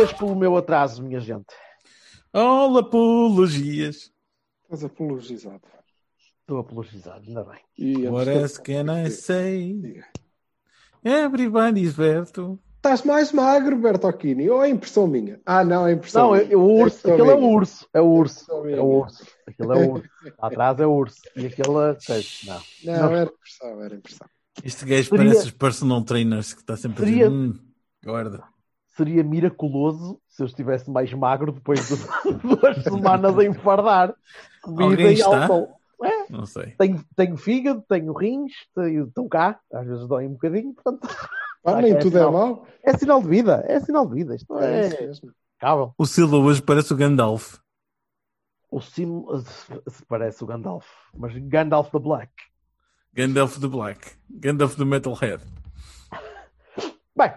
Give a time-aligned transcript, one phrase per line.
[0.00, 1.54] Apologias pelo meu atraso, minha gente.
[2.32, 4.10] Olá, apologias.
[4.64, 5.60] Estás apologizado.
[6.40, 7.58] Estou apologizado, ainda bem.
[7.76, 9.74] E What antes else de- can I say?
[9.74, 10.06] Diga.
[11.04, 12.58] Everybody's Berto.
[12.76, 15.38] Estás mais magro, Bertocchini, ou é impressão minha?
[15.44, 16.44] Ah, não, é impressão Não, minha.
[16.48, 16.96] é, é o urso.
[16.96, 17.88] impressão Aquele é o urso.
[17.92, 18.40] É o urso.
[18.44, 19.26] Impressão É o urso.
[19.46, 20.08] Aquele é o urso.
[20.38, 21.20] Lá atrás é o urso.
[21.36, 21.96] E aquele é.
[22.46, 22.60] Não.
[22.84, 23.16] Não, Não.
[23.16, 24.26] era impressão, era impressão.
[24.64, 27.18] Este gajo Seria- parece os personal trainers que está sempre a dizer.
[27.18, 27.58] Seria- Hum,
[28.02, 28.42] guarda.
[29.04, 31.96] Seria miraculoso se eu estivesse mais magro depois de
[32.46, 34.14] duas semanas a enfardar.
[34.60, 35.42] Comida Alguém e está?
[35.44, 35.68] álcool.
[36.04, 36.74] É, Não sei.
[36.78, 39.58] tenho, tenho fígado, tenho rins, tenho, estão cá.
[39.72, 40.74] Às vezes dói um bocadinho.
[40.74, 41.00] Portanto,
[41.64, 42.32] Ah, nem é tudo é sinal.
[42.32, 42.66] mau.
[42.82, 43.64] é sinal de vida.
[43.68, 44.34] É sinal de vida.
[44.34, 45.30] Isto É é, isso mesmo.
[45.54, 45.94] impecável.
[45.96, 47.56] O Silva hoje parece o Gandalf.
[48.70, 49.24] O sim
[49.88, 52.30] se parece o Gandalf, mas Gandalf the Black.
[53.14, 54.12] Gandalf do Black.
[54.30, 55.42] Gandalf do Metalhead.
[57.16, 57.32] Bem,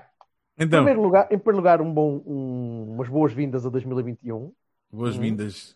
[0.57, 4.53] em, Então, primeiro lugar, em primeiro lugar, um bom, um- umas boas-vindas a 2021.
[4.91, 5.75] boas-vindas.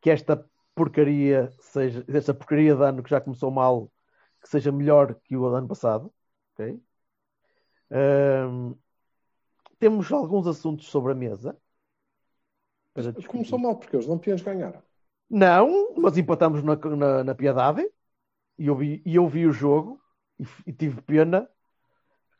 [0.00, 3.90] Que esta porcaria seja, esta porcaria de ano que já começou mal,
[4.42, 6.12] que seja melhor que o ano passado.
[6.54, 6.80] ok?
[7.90, 8.76] Ahm,
[9.78, 11.56] temos alguns assuntos sobre a mesa.
[13.28, 14.82] Começou mal porque os lampiões ganharam.
[15.28, 17.82] Não, mas empatamos na, na, na piedade
[18.58, 20.00] e eu vi, e eu vi o jogo
[20.38, 21.48] e, e tive pena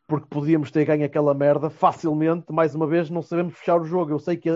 [0.06, 2.52] porque podíamos ter ganho aquela merda facilmente.
[2.52, 4.12] Mais uma vez, não sabemos fechar o jogo.
[4.12, 4.54] Eu sei que a,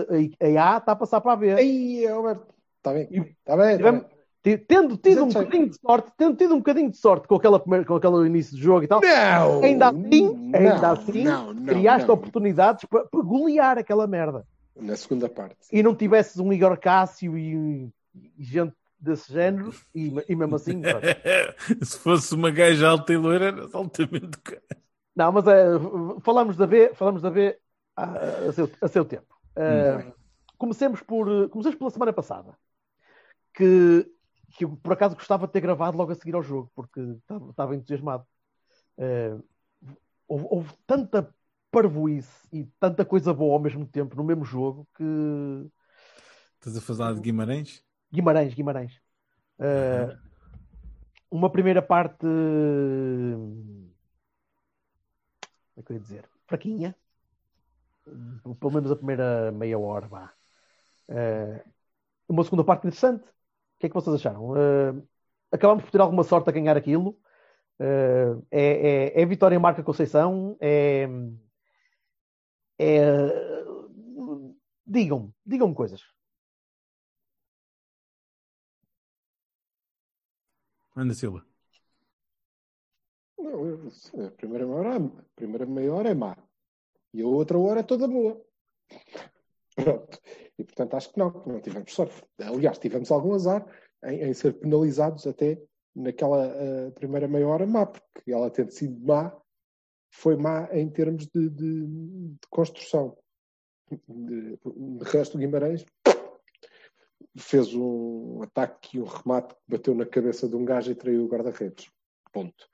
[0.61, 1.53] a A está a passar para a B.
[1.55, 2.47] Ei, Alberto,
[2.77, 3.07] está bem.
[3.11, 3.77] Está bem.
[3.77, 4.05] tá bem.
[4.43, 7.59] Te- Tendo tido um bocadinho de sorte, tendo tido um bocadinho de sorte com, aquela
[7.59, 9.63] primeira, com aquele início de jogo e tal, Não!
[9.63, 14.43] ainda assim, não, ainda assim não, não, criaste oportunidades para, para golear aquela merda.
[14.75, 15.57] Na segunda parte.
[15.71, 20.81] E não tivesses um Igor Cássio e, e gente desse género, e, e mesmo assim.
[21.83, 24.39] Se fosse uma gaja alta e loira, era altamente.
[25.15, 25.65] Não, mas é,
[26.21, 27.57] falamos da B, falamos da B
[27.95, 28.03] a,
[28.49, 29.35] a seu, a seu tempo.
[29.51, 30.13] Uh,
[30.57, 32.57] comecemos por comecemos pela semana passada,
[33.53, 34.09] que,
[34.55, 37.49] que eu por acaso gostava de ter gravado logo a seguir ao jogo, porque estava,
[37.49, 38.25] estava entusiasmado.
[38.97, 39.43] Uh,
[40.27, 41.33] houve, houve tanta
[41.69, 45.71] parvoíce e tanta coisa boa ao mesmo tempo no mesmo jogo que
[46.61, 47.83] Estás a falar de Guimarães?
[48.13, 48.93] Guimarães, Guimarães.
[49.57, 50.15] Uh,
[51.31, 52.23] uma primeira parte.
[55.81, 56.29] É que eu ia dizer?
[56.45, 56.95] Fraquinha.
[58.59, 60.33] Pelo menos a primeira meia hora, vá.
[61.09, 61.71] Uh,
[62.29, 63.23] uma segunda parte interessante.
[63.23, 64.51] O que é que vocês acharam?
[64.51, 65.07] Uh,
[65.51, 67.17] acabamos por ter alguma sorte a ganhar aquilo.
[67.79, 70.55] Uh, é, é, é vitória em marca Conceição.
[70.61, 71.07] É.
[72.79, 73.61] é
[74.85, 76.01] digam-me, digam-me coisas.
[80.95, 81.50] Anda, Silva.
[83.41, 86.37] Não, a primeira meia hora, a primeira meia hora é má.
[87.13, 88.41] E a outra hora é toda boa.
[89.75, 90.19] Pronto.
[90.57, 92.23] E portanto acho que não, que não tivemos sorte.
[92.39, 93.65] Aliás, tivemos algum azar
[94.05, 95.61] em, em ser penalizados até
[95.95, 99.35] naquela eh, primeira meia hora má, porque ela tendo sido má,
[100.13, 103.17] foi má em termos de, de- de construção.
[104.07, 105.85] De, de resto, Guimarães
[107.37, 111.25] fez um ataque e um remate que bateu na cabeça de um gajo e traiu
[111.25, 111.89] o guarda-redes.
[112.31, 112.69] Ponto.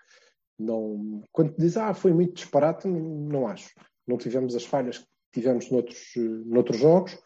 [0.60, 3.70] Não, quando diz, ah, foi muito disparate, não, não acho.
[4.08, 7.18] Não tivemos as falhas que tivemos noutros, eh, noutros jogos.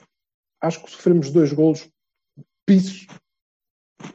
[0.60, 1.80] Acho que sofremos dois golos
[2.38, 3.08] de piso.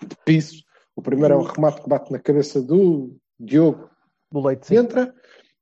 [0.07, 0.63] De piso.
[0.95, 3.91] O primeiro é um remate que bate na cabeça do Diogo
[4.31, 4.77] Do leite, sim.
[4.77, 5.15] entra.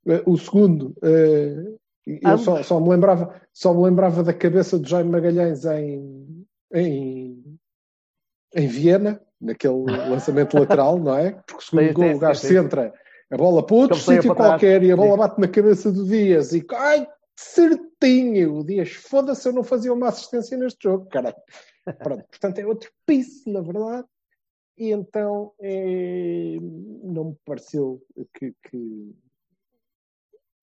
[0.06, 1.76] Eh, O segundo, eh,
[2.06, 7.56] eu só, só me lembrava, só me lembrava da cabeça de Jaime Magalhães em, em,
[8.54, 11.32] em Viena, naquele lançamento lateral, não é?
[11.32, 12.58] Porque o segundo gol, o gajo sim, se sim.
[12.58, 12.92] entra,
[13.34, 16.64] a bola para outro sítio qualquer e a bola bate na cabeça do Dias e
[16.72, 18.58] ai, certinho!
[18.60, 21.36] O Dias, foda-se, eu não fazia uma assistência neste jogo, caralho.
[22.02, 24.06] Pronto, portanto é outro piso, na verdade.
[24.76, 26.56] E então eh,
[27.04, 28.02] não me pareceu
[28.34, 29.14] que, que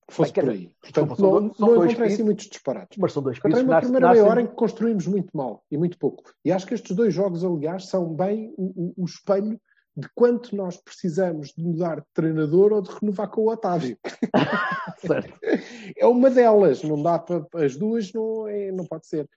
[0.09, 0.75] fosse Bem, por aí.
[0.81, 2.97] Portanto, desculpa, não, são não dois encontrei assim muitos disparates.
[2.97, 3.62] Mas são dois pisos.
[3.62, 6.23] uma primeira nascem- meia hora em que construímos muito mal e muito pouco.
[6.44, 9.59] E acho que estes dois jogos, aliás, são bem o, o- o espelho
[9.95, 13.97] de quanto nós precisamos de mudar de treinador ou de renovar com o Otávio.
[15.97, 19.27] É uma delas, não dá para as duas, não, é, não pode ser.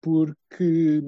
[0.00, 1.02] Porque,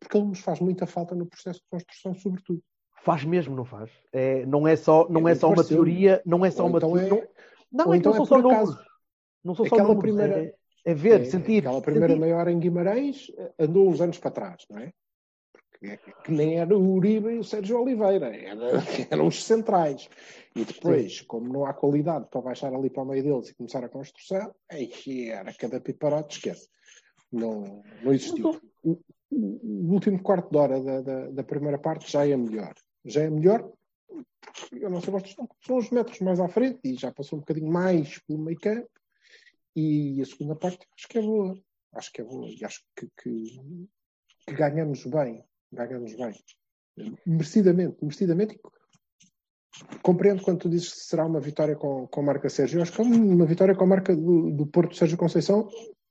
[0.00, 2.62] porque ele nos faz muita falta no processo de construção, sobretudo.
[3.02, 3.90] Faz mesmo, não faz?
[4.12, 6.78] É, não é só, não É é só uma teoria, não é só Ou uma
[6.78, 7.30] então é- teoria.
[7.70, 8.76] Não, é que então não é são só números.
[9.44, 10.02] Não são só Aquela números.
[10.16, 10.44] primeira-
[10.86, 11.58] É, é ver, É, sentir.
[11.66, 12.20] Aquela primeira sentir.
[12.20, 14.92] meia hora em Guimarães eh, andou uns anos para trás, não é?
[16.24, 18.62] Que nem era o Uribe e o Sérgio Oliveira, era,
[19.10, 20.08] eram os centrais.
[20.56, 23.84] E depois, como não há qualidade para baixar ali para o meio deles e começar
[23.84, 26.68] a construção, aí era cada piparote, esquece.
[27.32, 28.60] Não, não existiu.
[28.82, 29.00] O, o-
[29.32, 32.72] o último quarto de hora da, da, da primeira parte já é melhor.
[33.04, 33.68] Já é melhor
[34.08, 37.66] porque a nossa construção são uns metros mais à frente e já passou um bocadinho
[37.70, 38.88] mais pelo meio campo.
[39.74, 41.58] E a segunda parte acho que é boa.
[41.94, 42.48] Acho que é boa.
[42.48, 43.60] E acho que, que,
[44.46, 45.42] que ganhamos bem.
[45.74, 46.34] Ganhamos bem.
[47.26, 47.96] Merecidamente.
[48.00, 48.60] Merecidamente.
[50.02, 52.78] Compreendo quando tu dizes que será uma vitória com, com a marca Sérgio.
[52.78, 55.68] Eu acho que é uma vitória com a marca do, do Porto Sérgio Conceição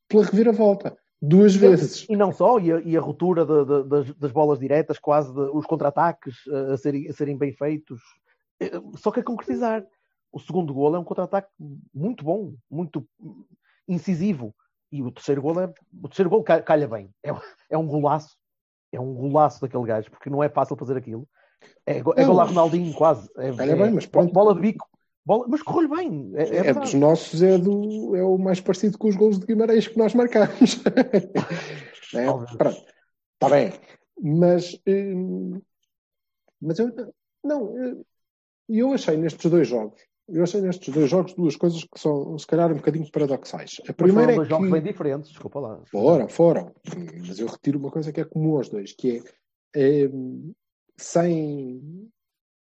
[0.07, 0.97] pela reviravolta.
[1.21, 2.05] Duas vezes.
[2.09, 5.33] E não só, e a, e a ruptura de- de- das, das bolas diretas, quase
[5.33, 8.01] de- os contra-ataques eh, a, serem, a serem bem feitos.
[8.59, 9.85] Eh, Só que a concretizar.
[10.29, 11.47] O segundo gol é um contra-ataque
[11.93, 13.07] muito bom, muito
[13.87, 14.53] incisivo.
[14.91, 15.73] E o terceiro gol é.
[16.03, 17.09] O terceiro gol ca- calha bem.
[17.23, 17.29] É,
[17.69, 18.35] é um golaço.
[18.93, 21.27] É um golaço daquele gajo, porque não é fácil fazer aquilo.
[21.85, 23.29] É, é gol a Ronaldinho, quase.
[23.37, 24.31] É, Calha é bem, mas pronto.
[24.31, 24.87] Bola de bico.
[25.25, 26.31] Bola, mas correu-lhe bem.
[26.35, 29.45] É, é É, dos nossos, é, do, é o mais parecido com os gols de
[29.45, 30.81] Guimarães que nós marcamos.
[32.13, 32.55] é, Talvez.
[32.55, 32.83] pronto,
[33.33, 33.73] está bem.
[34.21, 35.61] Mas, hum,
[36.61, 37.13] mas eu
[37.43, 38.03] não,
[38.69, 42.47] eu achei nestes dois jogos, eu achei nestes dois jogos duas coisas que são se
[42.47, 43.77] calhar um bocadinho paradoxais.
[43.81, 45.81] A Mas primeira foram é dois jogos que bem diferentes, desculpa lá.
[45.85, 46.71] foram, foram,
[47.27, 49.23] mas eu retiro uma coisa que é comum aos dois, que
[49.75, 50.53] é hum,
[50.97, 52.09] sem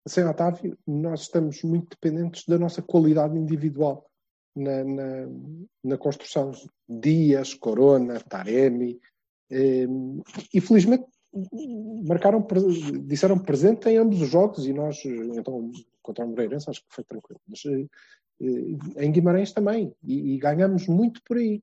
[0.09, 4.07] sem Otávio, nós estamos muito dependentes da nossa qualidade individual
[4.55, 5.29] na, na,
[5.83, 6.53] na construção.
[6.89, 9.01] Dias, Corona, Taremi,
[9.51, 9.87] eh,
[10.55, 11.07] e felizmente
[12.07, 12.47] marcaram,
[13.03, 15.71] disseram presente em ambos os jogos e nós, então,
[16.07, 17.41] contra o Moreirense, acho que foi tranquilo.
[17.47, 17.87] Mas eh,
[18.41, 21.63] eh, em Guimarães também, e, e ganhamos muito por aí.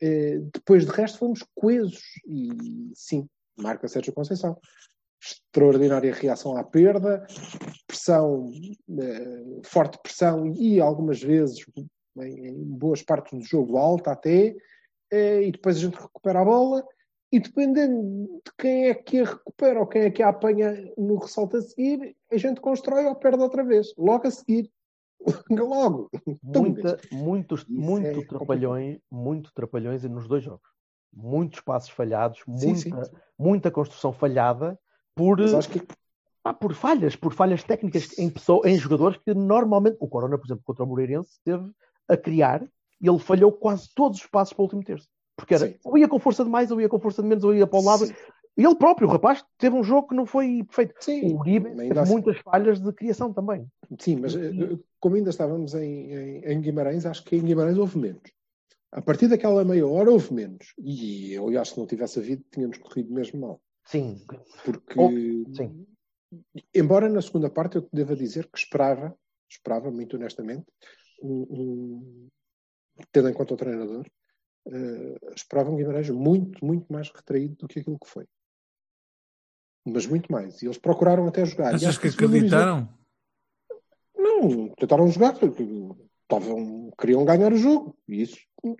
[0.00, 4.56] Eh, depois de resto fomos coesos e sim, marca Sérgio Conceição
[5.24, 7.24] extraordinária reação à perda,
[7.86, 8.50] pressão,
[9.62, 11.64] forte pressão e algumas vezes,
[12.18, 14.52] em, em boas partes do jogo, alta até,
[15.12, 16.84] e depois a gente recupera a bola,
[17.32, 21.16] e dependendo de quem é que a recupera ou quem é que a apanha no
[21.16, 24.70] ressalto a seguir, a gente constrói ou perde outra vez, logo a seguir.
[25.50, 26.10] logo.
[26.42, 30.68] Muita, muitos, Isso muito é trapalhões, muito trapalhões nos dois jogos.
[31.10, 33.12] Muitos passos falhados, Sim, muita, sim.
[33.38, 34.78] muita construção falhada
[35.14, 35.36] por,
[35.70, 35.86] que
[36.44, 40.46] ah, por falhas, por falhas técnicas em, pessoa, em jogadores que normalmente, o Corona, por
[40.46, 41.70] exemplo, contra o Moreirense, teve
[42.08, 42.62] a criar
[43.00, 45.08] e ele falhou quase todos os passos para o último terço.
[45.36, 45.76] Porque era, Sim.
[45.84, 47.78] ou ia com força de mais, ou ia com força de menos, ou ia para
[47.78, 48.06] o lado.
[48.06, 48.14] Sim.
[48.56, 50.94] E ele próprio, o rapaz, teve um jogo que não foi perfeito.
[51.00, 52.12] Sim, O Uribe teve assim.
[52.12, 53.66] muitas falhas de criação também.
[53.98, 54.52] Sim, mas eh,
[55.00, 58.22] como ainda estávamos em, em, em Guimarães, acho que em Guimarães houve menos.
[58.90, 60.74] A partir daquela meia hora houve menos.
[60.78, 63.62] E eu acho que se não tivesse havido, tínhamos corrido mesmo mal.
[63.86, 64.22] Sim,
[64.66, 65.86] Porque, Oh, sim.
[66.74, 69.16] embora na segunda parte eu te deva dizer que esperava,
[69.48, 70.66] esperava muito honestamente,
[71.22, 72.28] um, um-
[73.10, 74.06] tendo em conta o treinador,
[74.68, 78.26] eh, esperava um Guimarães muito, muito mais retraído do que aquilo que foi.
[79.84, 80.62] Mas muito mais.
[80.62, 81.74] E eles procuraram até jogar.
[81.74, 82.88] Achas acho que acreditaram?
[84.16, 85.34] Não, tentaram jogar.
[86.22, 87.96] Estavam, queriam ganhar o jogo.
[88.08, 88.38] E isso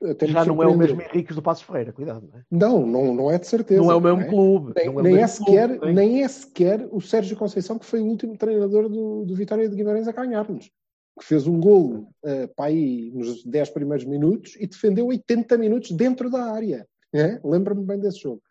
[0.09, 2.27] até já não é o mesmo Henriques do Passos Ferreira, cuidado.
[2.29, 3.83] Não é, Não, não, não é de certeza.
[3.83, 4.29] não é o mesmo não é?
[4.29, 4.73] clube.
[4.77, 8.07] Nem, é mesmo sequer, clube, nem- nem é sequer o Sérgio Conceição, que foi o
[8.07, 10.71] último treinador do, do Vitória de Guimarães a ganhar-nos.
[11.19, 15.91] Que fez um golo uh, para aí nos 10 primeiros minutos e defendeu 80 minutos
[15.93, 16.87] dentro da área.
[17.13, 17.39] É?
[17.45, 18.43] Lembro-me bem desse jogo.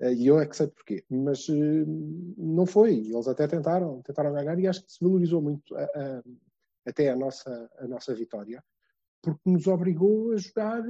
[0.00, 1.04] Uh, e eu é que sei porquê.
[1.08, 1.54] Mas uh,
[2.36, 2.94] não foi.
[2.94, 6.22] Eles até tentaram, tentaram ganhar e acho que se valorizou muito a- a-
[6.86, 8.62] até a nossa, a nossa vitória
[9.22, 10.82] porque nos obrigou a jogar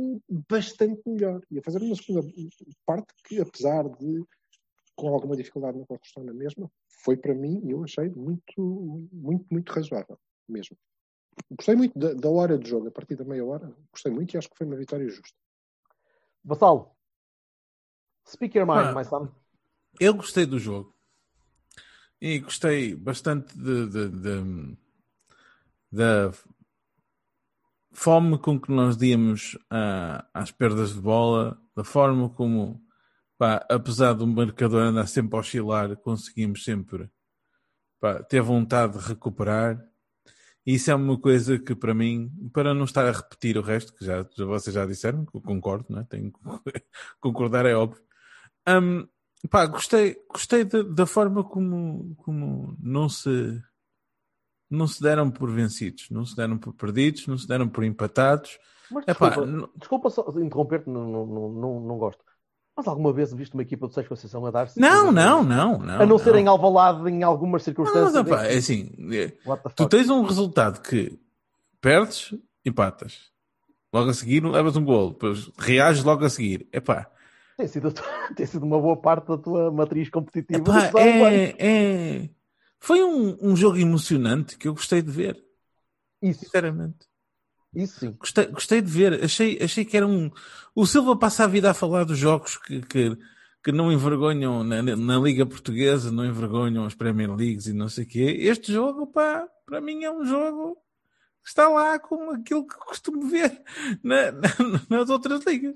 [0.49, 2.27] bastante melhor e a fazer uma segunda
[2.85, 4.23] parte que, apesar de
[4.95, 9.73] com alguma dificuldade na construção na mesma, foi para mim, eu achei muito, muito, muito
[9.73, 10.19] razoável
[10.49, 10.77] mesmo.
[11.51, 14.39] Gostei muito da, da hora de jogo, a partir da meia hora, gostei muito e
[14.39, 15.37] acho que foi uma vitória justa.
[16.45, 16.91] Vassalo,
[18.29, 18.95] speak your mind, Ah.
[18.95, 19.29] my son.
[20.01, 20.95] Eu gostei do jogo.
[22.21, 24.77] E gostei bastante de, de- de-
[25.91, 26.33] da
[27.93, 32.83] fome com que nós íamos ah, às perdas de bola, da forma como,
[33.39, 37.11] pá, apesar do marcador andar sempre a oscilar, conseguimos sempre
[38.01, 39.83] pá, ter vontade de recuperar.
[40.71, 44.05] Isso é uma coisa que para mim, para não estar a repetir o resto, que
[44.05, 46.05] já, vocês já disseram, que eu concordo, não é?
[46.05, 46.39] Tenho que
[47.19, 48.03] concordar, é óbvio.
[48.69, 49.09] Hum,
[49.49, 53.59] pá, gostei, gostei da, da forma como, como não se
[54.69, 58.59] não se deram por vencidos, não se deram por perdidos, não se deram por empatados.
[58.91, 62.23] Mas Epá, desculpa, não- desculpa só interromper-te, não, não, não, não gosto.
[62.79, 64.79] Mas alguma vez viste uma equipa do Sérgio Conceição a dar-se?
[64.79, 66.01] Não, não, não, não.
[66.01, 68.13] A não, ser em Alvalade em algumas Não, circunstâncias.
[68.13, 69.33] mas, epá, em que- é assim, é,
[69.75, 71.19] tu tens um resultado que
[71.81, 72.33] perdes,
[72.65, 73.33] empatas.
[73.93, 76.69] Logo a seguir levas um gol, depois reages logo a seguir.
[76.73, 77.11] Epá,
[77.57, 77.93] Tem sido,
[78.37, 80.79] tem sido uma boa parte da tua matriz competitiva.
[80.79, 82.31] epá é, é...
[82.79, 85.45] Foi um, um jogo emocionante que eu gostei de ver,
[86.23, 87.09] Isso, sinceramente.
[87.75, 88.13] Isso sim.
[88.13, 89.25] Gostei, gostei de ver.
[89.25, 90.31] Achei, achei que era um.
[90.75, 93.17] O Silva passa a vida a falar dos jogos que, que,
[93.63, 98.05] que não envergonham na, na Liga Portuguesa, não envergonham as Premier Leagues e não sei
[98.05, 98.37] o quê.
[98.41, 100.77] Este jogo, pá, para mim é um jogo
[101.43, 103.63] que está lá como aquilo que costumo ver
[104.03, 104.51] na- na-
[104.89, 105.75] nas outras ligas.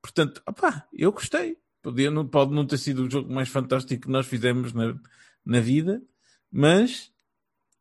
[0.00, 1.56] Portanto, opá, eu gostei.
[1.82, 4.94] Podia, não, pode não ter sido o jogo mais fantástico que nós fizemos na,
[5.44, 6.00] na vida,
[6.50, 7.12] mas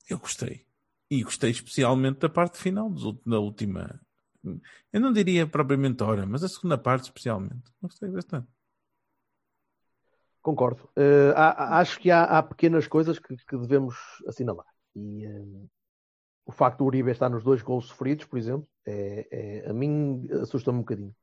[0.09, 0.65] eu gostei.
[1.11, 2.89] E gostei especialmente da parte final,
[3.25, 3.99] da última.
[4.93, 7.69] Eu não diria propriamente hora, mas a segunda parte especialmente.
[7.81, 8.47] Gostei bastante.
[10.41, 10.89] Concordo.
[11.35, 14.65] Há- há- acho que há, há pequenas coisas que, que devemos assinalar.
[14.95, 15.65] E eh,
[16.45, 19.27] o facto do Uribe estar nos dois gols sofridos, por exemplo, é,
[19.65, 21.15] é- a mim assusta-me um bocadinho.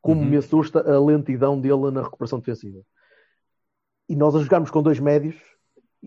[0.00, 0.30] Como Uhum.
[0.30, 2.80] me assusta a lentidão dele na recuperação defensiva.
[4.08, 5.36] E nós a jogarmos com dois médios,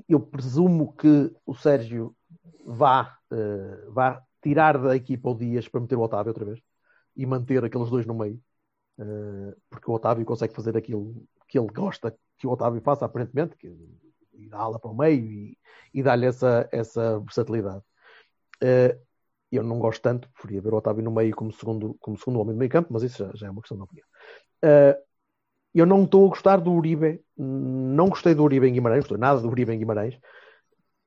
[0.08, 2.16] eu presumo que o Sérgio
[2.66, 6.60] vá, eh, vá tirar da equipa o Dias para meter o Otávio outra vez
[7.16, 8.42] e manter aqueles dois no meio.
[9.00, 13.56] Eh, porque o Otávio consegue fazer aquilo que ele gosta que o Otávio faça, aparentemente,
[13.58, 13.68] que
[14.40, 15.58] e dá ala para o meio e,
[15.94, 17.84] e dá-lhe essa, essa versatilidade.
[18.62, 18.98] Eh,
[19.52, 22.54] eu não gosto tanto, preferia ver o Otávio no meio como segundo, como segundo homem
[22.54, 24.08] do meio campo, mas isso já, já é uma questão de opinião.
[24.64, 24.98] Eh,
[25.74, 29.18] eu não estou a gostar do Uribe, não gostei do Uribe em Guimarães, não gostei
[29.18, 30.20] nada do Uribe em Guimarães,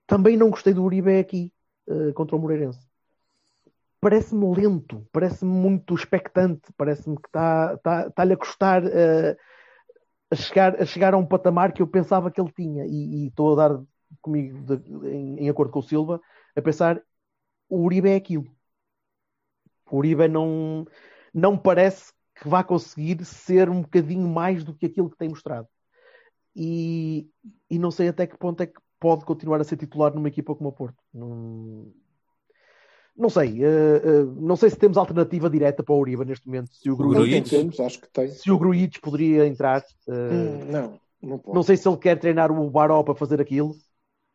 [0.07, 1.53] também não gostei do Uribe aqui
[1.89, 2.87] eh, contra o Moreirense.
[4.01, 9.37] Parece-me lento, parece-me muito expectante, parece-me que está tá, tá-lhe a custar eh,
[10.31, 12.87] a, chegar, a chegar a um patamar que eu pensava que ele tinha.
[12.87, 13.85] E e estou a dar
[14.23, 16.21] comigo, de- em, em acordo com o Silva,
[16.57, 17.03] a pensar:
[17.69, 18.47] o Uribe é aquilo.
[19.91, 20.87] O Uribe não,
[21.35, 25.69] não parece que vá conseguir ser um bocadinho mais do que aquilo que tem mostrado.
[26.57, 27.29] E,
[27.71, 30.55] e não sei até que ponto é que pode continuar a ser titular numa equipa
[30.55, 31.03] como o Porto.
[31.13, 31.93] Não,
[33.17, 33.63] não sei.
[33.63, 36.71] eh, eh, não sei se temos alternativa direta para o Uribe neste momento.
[36.73, 36.97] Se o
[37.43, 38.29] temos, acho que tem.
[38.29, 39.83] se o Grujic poderia entrar.
[40.09, 41.57] Hum, não, não pode.
[41.57, 43.75] não sei se ele quer treinar o Baró para fazer aquilo.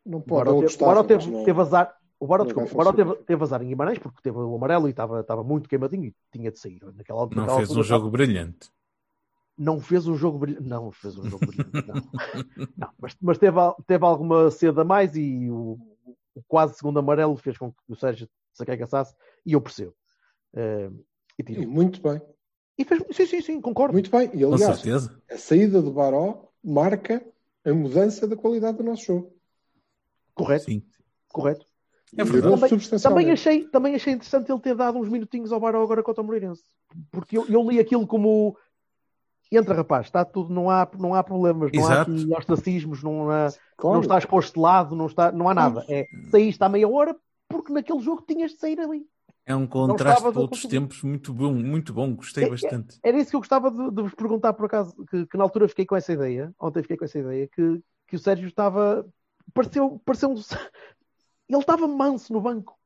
[0.05, 0.45] Não O pode.
[0.45, 1.95] Baró, teve, o Baró mas teve, não- teve azar.
[2.19, 4.91] O Baró, desculpa, o Baró teve, teve azar em Guimarães porque teve o amarelo e
[4.91, 6.81] estava, estava muito queimadinho e tinha de sair.
[6.95, 8.69] Naquela, Não fez um jogo brilhante.
[9.57, 10.67] Não fez um jogo brilhante.
[10.67, 11.71] Não fez um jogo brilhante.
[11.87, 12.67] Não.
[12.77, 15.79] Não, mas, mas teve, teve alguma cedo a mais e o,
[16.35, 19.93] o quase segundo amarelo fez com que o Sérgio se acagaçasse e eu percebo.
[20.55, 20.89] Eh,
[21.39, 22.21] e muito bem,
[22.77, 23.93] E fez, sim, sim, sim, concordo.
[23.93, 24.29] muito bem.
[24.33, 25.21] E Com aliás, certeza.
[25.29, 27.23] a saída do Baró marca
[27.65, 29.35] a mudança da qualidade do nosso jogo.
[30.33, 30.83] Correto, Sim.
[31.29, 31.65] correto.
[32.15, 32.23] É.
[32.23, 32.69] Também,
[33.01, 36.25] também, achei, também achei interessante ele ter dado uns minutinhos ao Baró agora contra o
[36.25, 36.63] Moreirense.
[37.11, 38.57] Porque eu, eu li aquilo como
[39.55, 42.11] entra, rapaz, está tudo, não há, não há problemas, não Exato.
[42.11, 43.95] há aqui ostracismos, não, há, Claro.
[43.95, 45.85] não está exposto de lado, não, está, não há nada.
[45.87, 47.15] É saíste à meia hora
[47.47, 49.05] porque naquele jogo tinhas de sair ali.
[49.45, 52.13] É um contraste para outros tempos muito bom, muito bom.
[52.15, 52.99] Gostei É- é- bastante.
[53.01, 55.69] Era isso que eu gostava de, de vos perguntar por acaso, que, que na altura
[55.69, 59.05] fiquei com essa ideia, ontem fiquei com essa ideia, que, que o Sérgio estava.
[59.53, 60.35] Pareceu, pareceu um-
[61.49, 62.76] Ele estava manso no banco.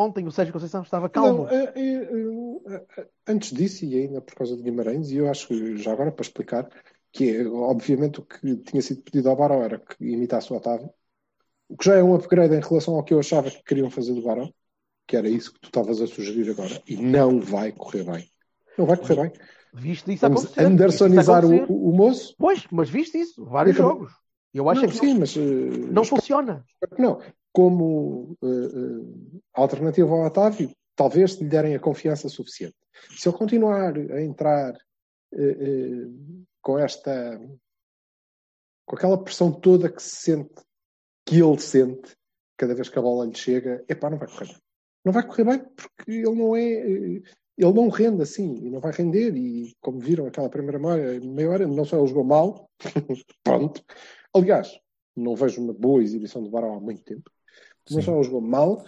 [0.00, 1.42] Ontem o Sérgio Conceição estava calmo.
[1.42, 5.48] Não, eh, eh, eh, antes disso, e ainda por causa de Guimarães, e eu acho
[5.48, 6.68] que já agora para explicar,
[7.10, 10.88] que é, obviamente o que tinha sido pedido ao Baró era que imitasse o Otávio,
[11.68, 14.14] o que já é um upgrade em relação ao que eu achava que queriam fazer
[14.14, 14.48] do Baró,
[15.04, 18.30] que era isso que tu estavas a sugerir agora, e não vai correr bem.
[18.78, 19.32] Não vai correr bem.
[19.74, 20.64] Viste isso Vamos acontecer.
[20.64, 21.72] Andersonizar isso o, acontecer.
[21.72, 22.34] o, o moço.
[22.38, 24.12] Pois, mas viste isso, vários Não, jogos.
[24.54, 26.64] Eu acho não, que sim, mas não funciona.
[26.96, 27.20] não.
[27.52, 32.76] Como eh, eh, alternativa ao Otávio, talvez se lhe derem a confiança suficiente.
[33.10, 34.74] Se ele continuar a entrar
[35.32, 36.06] eh,
[36.60, 37.40] com esta
[38.88, 40.62] com aquela pressão toda que se sente,
[41.26, 42.16] que ele sente,
[42.56, 44.56] cada vez que a bola lhe chega, epá, não vai correr bem.
[45.04, 46.62] Não vai correr bem porque ele não é.
[46.62, 51.50] Ele não rende assim, e não vai render, e como viram aquela primeira meia, meia
[51.50, 52.70] hora, não só ele jogou mal,
[53.42, 53.84] pronto.
[54.32, 54.78] Aliás,
[55.16, 57.28] não vejo uma boa exibição do Baró há muito tempo.
[57.90, 58.02] Não Sim.
[58.02, 58.84] só não jogou mal,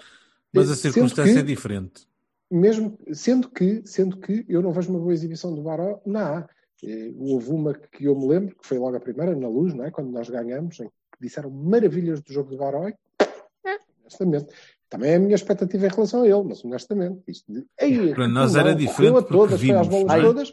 [0.52, 2.06] Mas a sendo circunstância que- é diferente.
[2.50, 6.48] mesmo sendo que, sendo que eu não vejo uma boa exibição do Baró na A.
[6.82, 9.84] Eh, Houve uma que eu me lembro, que foi logo a primeira, na luz, não
[9.84, 9.90] é?
[9.90, 12.88] quando nós ganhamos, em que disseram maravilhas do jogo do Baró.
[12.88, 12.94] e,
[14.00, 14.52] Honestamente.
[14.88, 18.26] Também é a minha expectativa em relação a ele, mas honestamente, isto de, Ei, Para
[18.26, 19.88] nós era diferente a porque todas, foi às vimos.
[19.88, 20.52] bolas todas.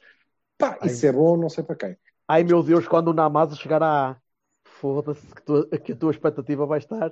[0.59, 0.89] Pá, Ai.
[0.89, 1.97] isso é bom, não sei para quem.
[2.27, 4.17] Ai meu Deus, quando o Namaz chegar à A,
[4.63, 7.11] foda-se que, tu- que a tua expectativa vai estar.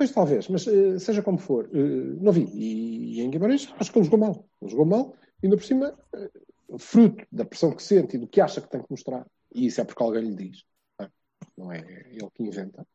[0.00, 2.48] Pois talvez, mas eh, seja como for, eh, não vi.
[2.54, 4.48] E, em Guimarães acho que ele jogou mal.
[4.62, 6.30] Ele jogou mal, e ainda por cima, eh,
[6.78, 9.78] fruto da pressão que sente e do que acha que tem que mostrar, e isso
[9.78, 10.64] é porque alguém lhe diz,
[10.98, 11.10] não é,
[11.58, 12.86] não é ele que inventa,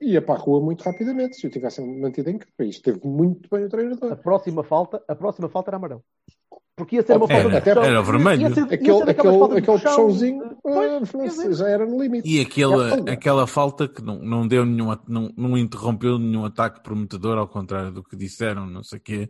[0.00, 2.52] ia para a rua muito rapidamente se eu tivesse mantido em campo.
[2.62, 4.16] Isto teve muito bem o A treinador.
[4.18, 6.04] próxima falta, a próxima falta era amarelo.
[6.76, 7.82] Porque ia ser uma Era, falta de puxão.
[7.82, 8.40] era vermelho.
[8.42, 10.56] Ia ser- ia ser Aquele, aquele, puxãozinho
[11.24, 12.28] dizer, já era no limite.
[12.28, 16.80] E aquela, É, aquela falta que não, não deu nenhum, não, não interrompeu nenhum ataque
[16.80, 19.28] prometedor, ao contrário do que disseram, não sei o quê,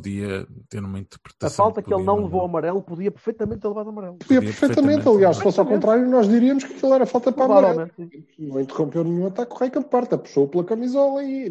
[0.00, 1.64] podia ter uma A interpretação.
[1.66, 4.16] falta que ele podia não levou amarelo podia perfeitamente ter levado amarelo.
[4.18, 5.16] Podia Podia perfeitamente, perfeitamente.
[5.16, 7.90] aliás, se fosse ao contrário, nós diríamos que aquilo era falta para amarelo.
[8.38, 11.50] Não interrompeu nenhum ataque, o Rei Camparta puxou pela camisola e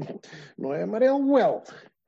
[0.57, 1.61] não é amarelo, well.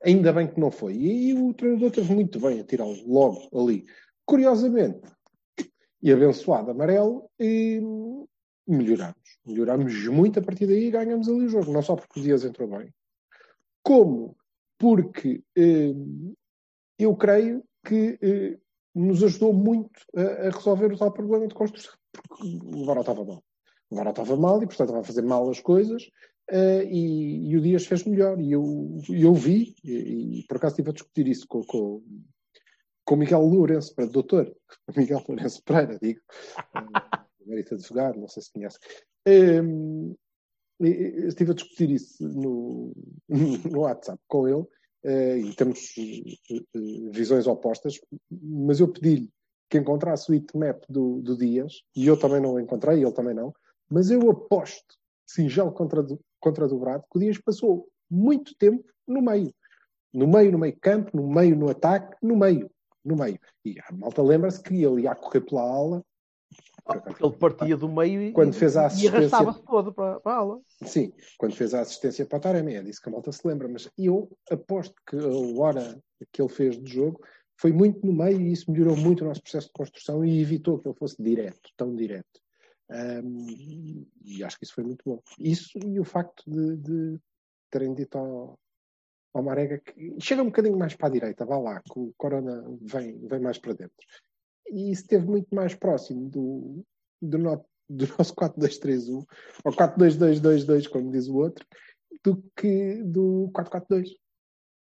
[0.04, 0.94] Ainda bem que não foi.
[0.94, 3.86] E aí o treinador teve muito bem a tirá-lo logo ali.
[4.26, 5.00] Curiosamente,
[6.02, 7.80] e abençoado amarelo, e
[8.68, 9.16] melhoramos.
[9.44, 11.72] Melhoramos muito a partir daí e ganhamos ali o jogo.
[11.72, 12.92] Não só porque o Dias entrou bem,
[13.82, 14.35] como
[14.78, 15.94] porque eh,
[16.98, 18.58] eu creio que eh,
[18.94, 21.94] nos ajudou muito a, a resolver o tal problema de construção.
[22.12, 23.42] Porque o VAR estava mal.
[23.90, 26.02] O VAR estava mal e, portanto, estava a fazer mal as coisas.
[26.50, 28.40] eh, e, e o Dias fez melhor.
[28.40, 32.02] E eu, eu vi, e, e por acaso estive a discutir isso com, com,
[33.04, 34.54] com o Miguel Lourenço, para doutor,
[34.96, 36.20] Miguel Lourenço Pereira, digo,
[36.74, 38.78] eh, mérito advogado, não sei se conhece.
[39.26, 40.16] Em,
[40.80, 42.92] estive a discutir isso no,
[43.28, 44.66] no WhatsApp com ele
[45.04, 49.30] e temos eh, eh, visões opostas, mas eu pedi-lhe
[49.70, 53.34] que encontrasse o heatmap do, do Dias e eu também não o encontrei, ele também
[53.34, 53.54] não,
[53.88, 56.04] mas eu aposto, singelo contra,
[56.40, 59.54] contra dobrado, que o Dias passou muito tempo no meio.
[60.12, 62.70] No meio, no meio campo, no meio no ataque, no meio,
[63.04, 63.38] no meio.
[63.64, 66.04] E a malta lembra-se que ele ia correr pela ala.
[66.86, 70.32] Porque ele partia do meio e, Quando fez a e assistência- arrastava-se todo para, para
[70.32, 70.60] a ala.
[70.84, 73.66] Sim, quando fez a assistência para o Taremi, é disso que a malta se lembra,
[73.66, 76.00] mas eu aposto que a hora
[76.32, 77.20] que ele fez de jogo
[77.58, 80.78] foi muito no meio e isso melhorou muito o nosso processo de construção e evitou
[80.78, 82.40] que ele fosse direto, tão direto.
[82.90, 85.20] Ahm, e acho que isso foi muito bom.
[85.38, 87.18] Isso e o facto de, de
[87.70, 88.58] terem dito ao,
[89.34, 92.62] ao Marega que chega um bocadinho mais para a direita, vá lá, que o Corona
[92.82, 93.96] vem, vem mais para dentro.
[94.70, 96.84] E isso esteve muito mais próximo do,
[97.22, 99.24] do, no- do nosso 4-2-3-1,
[99.64, 101.64] ou 4-2-2-2-2, como diz o outro,
[102.24, 104.08] do que do 4-4-2,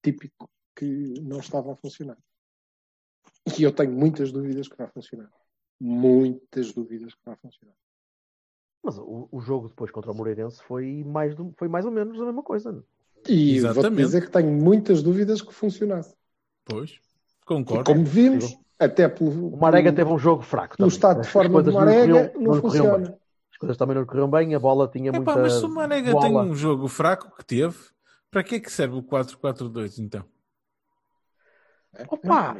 [0.04, 0.84] típico, que
[1.22, 2.18] não estava a funcionar.
[3.58, 5.30] E eu tenho muitas dúvidas que vai funcionar.
[5.80, 7.74] Muitas dúvidas que vai funcionar.
[8.84, 12.20] Mas o, o jogo depois contra o Moreirense foi mais, do- foi mais ou menos
[12.20, 12.72] a mesma coisa.
[12.72, 12.84] não?
[13.28, 14.02] E vou-te Exatamente.
[14.04, 16.14] dizer que tenho muitas dúvidas que funcionasse.
[16.64, 17.00] Pois, E
[17.46, 17.84] concordo.
[17.84, 20.76] como vimos, até pelo, O Marega pelo- teve um jogo fraco.
[20.76, 20.96] pelo também.
[20.96, 22.98] estado de forma coisas do não Marega, corriam- não corriam funciona.
[23.08, 23.16] bem.
[23.52, 25.36] As coisas também não lhe corriam bem, a bola tinha Epá, muita.
[25.36, 26.24] mas se o Marega bola.
[26.26, 27.76] tem um jogo fraco que teve,
[28.30, 30.24] para que é que serve o 4-4-2 então?
[31.94, 32.56] É, Opa!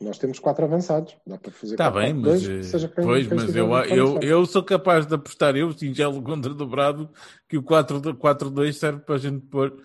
[0.00, 1.14] nós temos quatro avançados.
[1.26, 4.20] Dá para fazer Está bem, mas, dois, eh, seja quem- pois, quem mas eu, eu,
[4.22, 7.10] eu sou capaz de apostar, eu, singelo contra dobrado,
[7.46, 9.76] que o 4-2 serve para a gente pôr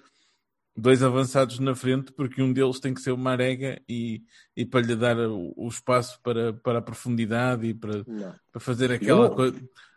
[0.75, 4.21] dois avançados na frente, porque um deles tem que ser o Marega e,
[4.55, 8.33] e para lhe dar o, o espaço para, para a profundidade e para, Não.
[8.51, 9.53] para fazer aquela coi-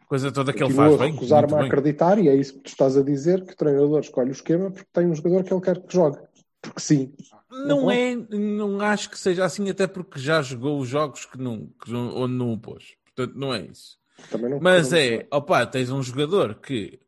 [0.06, 1.12] coisa toda que ele faz bem.
[1.12, 4.30] recusar-me a acreditar, e é isso que tu estás a dizer, que o treinador escolhe
[4.30, 6.18] o esquema porque tem um jogador que ele quer que jogue.
[6.62, 7.12] Porque sim.
[7.50, 11.38] Não Não é, não acho que seja assim, até porque já jogou os jogos que
[11.38, 12.94] não, que não- onde não o pôs.
[13.04, 13.98] Portanto, não é isso.
[14.32, 16.98] Não Mas é, opá, tens um jogador que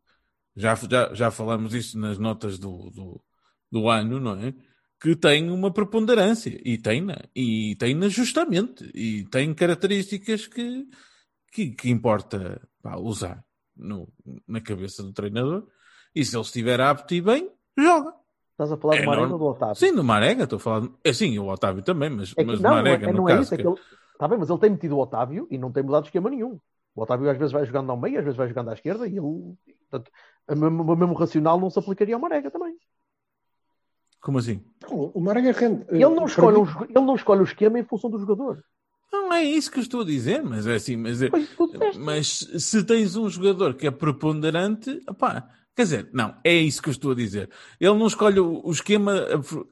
[0.57, 3.21] já, já, já falamos isso nas notas do, do,
[3.71, 4.55] do ano, não é?
[5.01, 10.87] Que tem uma preponderância e tem-na, e tem-na justamente, e tem características que,
[11.53, 13.43] que, que importa pá, usar
[13.77, 14.09] no,
[14.47, 15.67] na cabeça do treinador.
[16.15, 18.13] E se ele estiver apto e bem, joga.
[18.53, 19.75] Estás a falar É do Marega ou do Otávio?
[19.77, 20.89] Sim, do Marega, estou a falar.
[21.03, 23.41] É sim, o Otávio também, mas, É que- mas não, Marega, é, no não é
[23.41, 23.55] isso.
[23.55, 23.79] É que- que ele,
[24.19, 26.61] tá bem, mas ele tem metido o Otávio e não tem mudado esquema nenhum.
[26.95, 29.13] O Otávio às vezes vai jogando ao meio, às vezes vai jogando à esquerda e
[29.17, 29.57] ele.
[29.89, 30.11] Portanto,
[30.47, 32.77] o mesmo, o mesmo racional não se aplicaria ao Marega também.
[34.21, 34.61] Como assim?
[34.83, 35.85] Não, o Marega rende.
[35.89, 38.63] Ele não, Eh, escolhe mim- jogo- ele não escolhe o esquema em função do jogador.
[39.13, 41.31] Não é isso que eu estou a dizer, mas é assim, mas, é,
[41.99, 42.29] mas
[42.59, 46.93] se tens um jogador que é preponderante, opá, quer dizer, não, é isso que eu
[46.93, 47.51] estou a dizer.
[47.81, 49.15] Ele não escolhe o, o esquema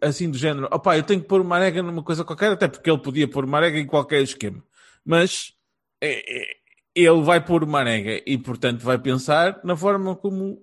[0.01, 2.91] assim do género, opá, eu tenho que pôr o Marega numa coisa qualquer, até porque
[2.91, 4.61] ele podia pôr o Marega em qualquer esquema.
[5.05, 5.53] Mas
[6.01, 6.47] é, é,
[6.95, 10.59] ele vai pôr o Marega e, portanto, vai pensar na forma como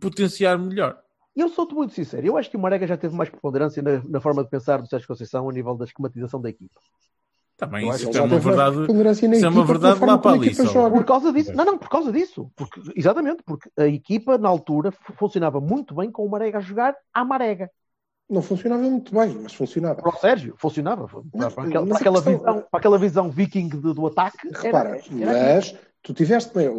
[0.00, 0.98] potenciar melhor.
[1.36, 4.00] E eu sou-te muito sincero, eu acho que o Marega já teve mais preponderância na,
[4.08, 6.80] na forma de pensar do Sérgio Conceição a nível da esquematização da equipa.
[7.56, 8.76] Também Eu isso é uma verdade.
[9.36, 10.54] isso é uma verdade lá para ali.
[10.90, 12.50] Por causa disso, não, não, por causa disso.
[12.56, 16.96] Porque, exatamente, porque a equipa na altura funcionava muito bem com o Marega a jogar
[17.12, 17.70] à Marega.
[18.28, 20.00] Não funcionava muito bem, mas funcionava.
[20.02, 21.06] Para o Sérgio, funcionava.
[21.06, 24.48] Para, Mas- para aquela, para aquela questão- visão, para aquela visão viking de- do ataque.
[24.48, 24.88] era- Repara,
[25.20, 26.72] era- mas tu tiveste meia,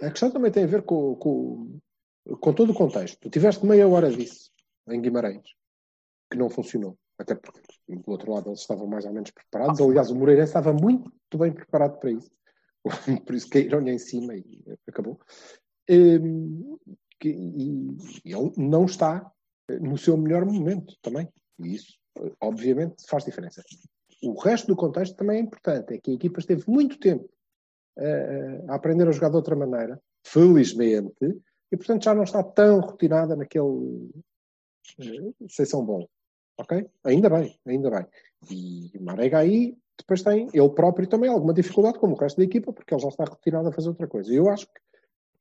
[0.00, 1.76] a questão também tem a ver com, com,
[2.40, 3.18] com todo o contexto.
[3.20, 4.50] Tu tiveste meia hora disso
[4.88, 5.54] em Guimarães,
[6.30, 6.98] que não funcionou.
[7.18, 9.80] Até porque do outro lado eles estavam mais ou menos preparados.
[9.80, 12.30] Aliás, o Moreira estava muito bem preparado para isso.
[13.26, 15.20] Por isso caíram-lhe em cima e acabou.
[15.88, 16.78] Hum,
[17.24, 19.30] E, ele não está
[19.80, 21.28] no seu melhor momento também.
[21.60, 21.96] E isso,
[22.40, 23.62] obviamente, faz diferença.
[24.22, 25.94] O resto do contexto também é importante.
[25.94, 27.28] É que a equipa esteve muito tempo
[27.98, 31.40] eh, a aprender a jogar de outra maneira, felizmente,
[31.72, 34.10] e portanto já não está tão rotinada naquele
[34.98, 36.06] uh, sessão bom.
[36.58, 36.86] Ok?
[37.04, 38.06] Ainda bem, ainda bem.
[38.50, 42.44] E o Marega aí depois tem ele próprio também alguma dificuldade, como o resto da
[42.44, 44.32] equipa, porque ele já está rotinado a fazer outra coisa.
[44.32, 44.80] Eu acho que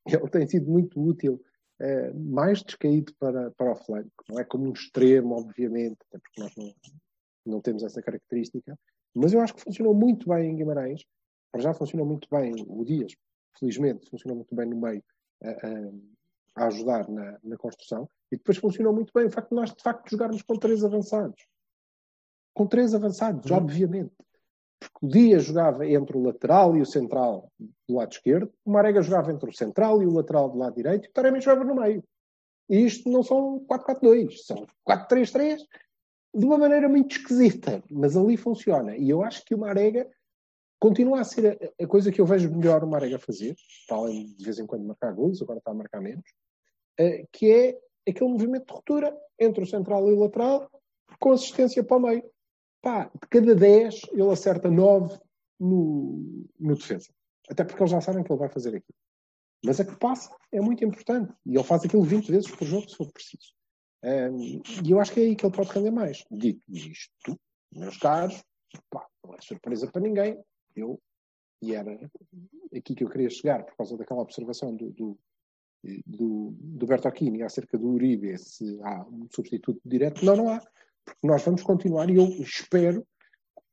[0.16, 1.44] ele tem sido muito útil,
[1.80, 4.24] eh, mais descaído para, para o flanco.
[4.30, 6.74] Não é como um extremo, obviamente, até porque nós não,
[7.46, 8.78] não temos essa característica,
[9.14, 11.04] mas eu acho que funcionou muito bem em Guimarães.
[11.58, 13.14] Já funcionou muito bem o Dias,
[13.60, 15.04] felizmente, funcionou muito bem no meio
[15.44, 15.92] a, a-
[16.56, 18.10] a ajudar na, na construção.
[18.32, 21.46] E depois funcionou muito bem o facto de nós, de facto, jogarmos com três avançados.
[22.54, 23.58] Com três avançados, Uhum.
[23.58, 24.14] obviamente.
[24.80, 27.52] Porque o Dias jogava entre o lateral e o central
[27.88, 31.06] do lado esquerdo, o Marega jogava entre o central e o lateral do lado direito,
[31.06, 32.04] e o Taremi jogava no meio.
[32.70, 35.60] E isto não são 4-4-2, são 4-3-3,
[36.34, 38.96] de uma maneira muito esquisita, mas ali funciona.
[38.98, 40.10] E eu acho que o Marega
[40.82, 41.46] continua a ser
[41.80, 43.56] a, a coisa que eu vejo melhor o Marega fazer,
[43.88, 46.26] para além de, vez em quando marcar gols, agora está a marcar menos,
[46.98, 50.70] eh, que é aquele movimento de ruptura entre o central e o lateral,
[51.20, 52.24] com assistência para o meio.
[52.82, 55.20] Pá, de cada 10 ele acerta 9
[55.60, 57.14] no, no defesa.
[57.48, 58.98] Até porque eles já sabem que ele vai fazer aquilo.
[59.64, 61.32] Mas a que passa é muito importante.
[61.46, 63.54] E ele faz aquilo 20 vezes por jogo, se for preciso.
[64.04, 66.26] Um, e eu acho que é aí que ele pode render mais.
[66.32, 67.40] Dito isto,
[67.72, 68.44] meus caros,
[68.90, 70.44] pá, não é surpresa para ninguém.
[70.76, 71.02] Eu,
[71.62, 72.00] e era
[72.76, 75.20] aqui que eu queria chegar, por causa daquela observação do, do,
[76.06, 80.26] do, do Bertocchini acerca do Uribe, se há um substituto direto.
[80.26, 80.62] Não, não há.
[81.04, 83.06] Porque nós vamos continuar e eu espero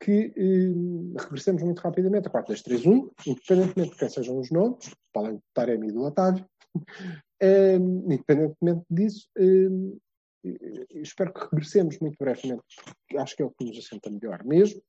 [0.00, 5.34] que eh, regressemos muito rapidamente a 4-2-3-1, independentemente de quem sejam os nomes, para além
[5.36, 6.48] do Taremi e do Otávio,
[7.40, 7.74] eh,
[8.06, 10.48] independentemente disso, eh,
[10.90, 14.80] espero que regressemos muito brevemente, porque acho que é o que nos assenta melhor mesmo.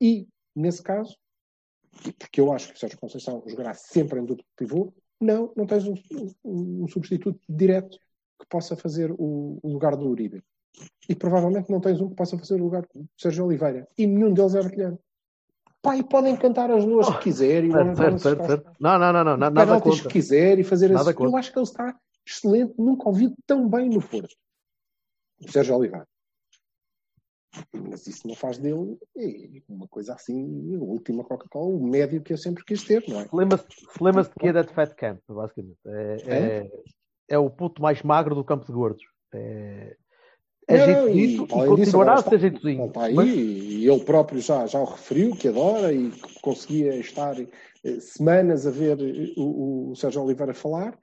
[0.00, 1.16] E, nesse caso,
[2.18, 5.86] porque eu acho que o Sérgio Conceição jogará sempre em duplo pivô, não, não tens
[5.86, 5.94] um,
[6.44, 7.98] um- um substituto direto
[8.38, 10.42] que possa fazer o, o lugar do Uribe.
[11.08, 13.88] E provavelmente não tens um que possa fazer o lugar do Sérgio Oliveira.
[13.96, 15.00] E nenhum deles é brilhante.
[15.80, 17.70] Pá, e podem cantar as duas que quiserem.
[17.70, 18.70] Certo, certo, certo, certo.
[18.80, 20.02] Não, não, não, não, na- nada contra.
[20.02, 21.14] que quiser e fazer Nada assim.
[21.14, 21.32] contra.
[21.32, 22.74] Eu acho que ele está excelente.
[22.76, 24.34] Nunca ouvi tão bem no Porto.
[25.40, 26.06] O Sérgio Oliveira.
[27.72, 32.32] Mas isso não faz dele eh, uma coisa assim, a última Coca-Cola, o médio que
[32.32, 33.28] eu sempre quis ter, não é?
[33.32, 33.66] Lembra-se
[34.00, 35.78] lembra de que é Fat Camp, basicamente.
[35.86, 36.70] É, é,
[37.28, 39.04] é o puto mais magro do campo de gordos.
[39.32, 39.96] É,
[40.68, 42.52] é Não, e, e, continuará a ser.
[42.76, 46.40] Não está aí, Mas- e ele próprio já, já o referiu, que adora e que
[46.40, 50.98] conseguia estar eh, semanas a ver eh, o, o Sérgio Oliveira falar,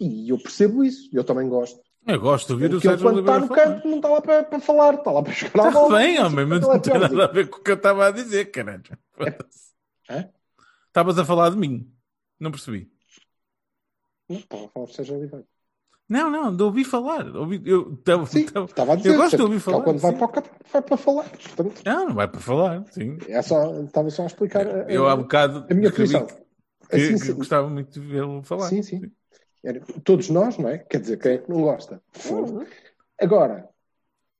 [0.00, 1.80] e eu percebo isso, eu também gosto.
[2.06, 3.64] Eu gosto de ouvir o Porque ele, Sérgio quando está no falar.
[3.64, 6.62] campo, não está lá para, para falar, está lá para jogar Está bem, homem, mas
[6.62, 8.82] é não tem nada a ver com o que eu estava a dizer, caralho.
[10.10, 10.28] Hã?
[10.88, 11.92] Estavas a falar de mim.
[12.40, 12.90] Não percebi.
[14.28, 15.44] Não, estava a falar do Sérgio Oliveira.
[16.08, 17.36] Não, não, de ouvir falar.
[17.36, 19.10] Ouvi, eu, tava- Sim, tava- estava a dizer.
[19.10, 19.82] eu gosto de ouvir falar.
[19.84, 20.16] quando vai sim.
[20.18, 21.24] para o campo, vai para falar.
[21.30, 23.18] Portanto, Não, não vai para falar, sim.
[23.28, 26.26] é só, estava só a explicar a, Eu há bocado a minha posição.
[26.90, 27.34] Assim, sim.
[27.34, 28.68] gostava muito de vê-lo falar.
[28.70, 28.96] Sim, sim.
[28.96, 29.10] Era-
[30.04, 30.78] todos nós, não é?
[30.78, 32.02] Quer dizer, quem é que não gosta?
[32.30, 32.66] Uhum.
[33.20, 33.68] Agora,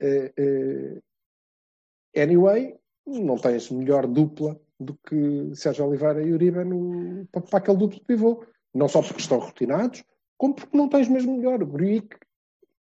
[0.01, 2.77] eh, eh, anyway,
[3.07, 8.01] não tens melhor dupla do que Sérgio Oliveira e Uribe no, para, para aquele duplo
[8.05, 8.45] pivô.
[8.75, 10.05] Não só porque estão rotinados,
[10.37, 11.63] como porque não tens mesmo melhor.
[11.63, 12.17] O Gruic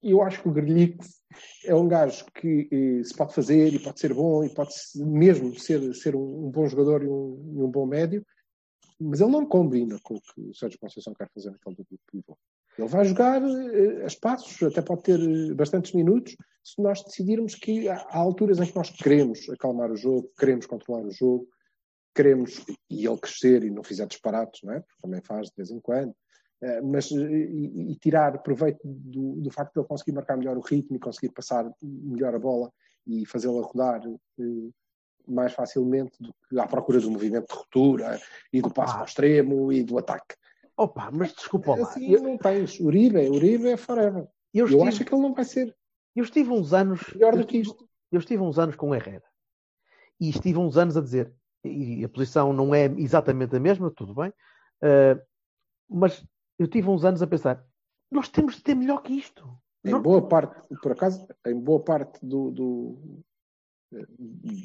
[0.03, 0.99] eu acho que o Grelhic
[1.64, 5.59] é um gajo que eh, se pode fazer e pode ser bom e pode mesmo
[5.59, 8.25] ser, ser um, um bom jogador e um, e um bom médio,
[9.00, 12.37] mas ele não combina com o que o Sérgio Conceição quer fazer naquele duplo pivô.
[12.78, 17.54] Ele vai jogar eh, a espaços, até pode ter eh, bastantes minutos, se nós decidirmos
[17.54, 21.48] que há, alturas em que nós queremos acalmar o jogo, queremos controlar o jogo,
[22.14, 24.80] queremos, e ele crescer e não fizer disparates, não é?
[24.80, 26.14] Porque também faz de vez em quando,
[26.62, 30.61] eh, mas e, e tirar proveito do, do facto de ele conseguir marcar melhor o
[30.62, 32.72] ritmo e conseguir passar melhor a bola
[33.06, 34.02] e fazê-la rodar
[35.29, 38.21] mais facilmente do que à procura do movimento de ruptura
[38.53, 39.01] e do passo Ah.
[39.01, 40.35] ao extremo e do ataque.
[40.77, 41.83] Opa, mas desculpa lá.
[41.83, 42.79] Assim Eu, não tens.
[42.81, 44.29] Uribe, Uribe é forever.
[44.55, 45.77] eu Eu estive, acho que ele não vai ser
[46.17, 47.01] eu estive uns anos.
[47.14, 47.88] melhor eu do que isto.
[48.11, 49.23] eu estive uns anos com o Herrera
[50.21, 51.33] e estive uns anos a dizer,
[51.64, 54.33] e a posição não é exatamente a mesma, tudo bem,
[54.83, 55.21] eh,
[55.88, 56.25] mas
[56.59, 57.64] eu tive uns anos a pensar,
[58.11, 59.49] nós temos de ter melhor que isto.
[59.85, 62.99] Em Não- boa parte, por acaso, em boa parte do, do,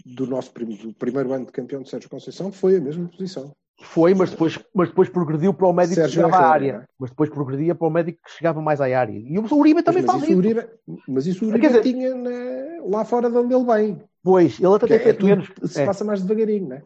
[0.05, 3.51] do nosso do primeiro ano de campeão de Sérgio Conceição foi a mesma posição.
[3.81, 6.71] Foi, mas depois, mas depois progrediu para o médico Sérgio que chegava à área.
[6.83, 6.87] é?
[6.99, 9.11] Mas depois progredia para o médico que chegava mais à área.
[9.13, 10.67] E o Uribe também mas, faz isso Uribe,
[11.07, 14.01] mas isso o Uribe dizer- tinha na- lá fora de onde ele vem.
[14.21, 15.51] Pois, ele até Que tem é, feito menos.
[15.65, 15.85] se é.
[15.85, 16.83] passa mais devagarinho, não é?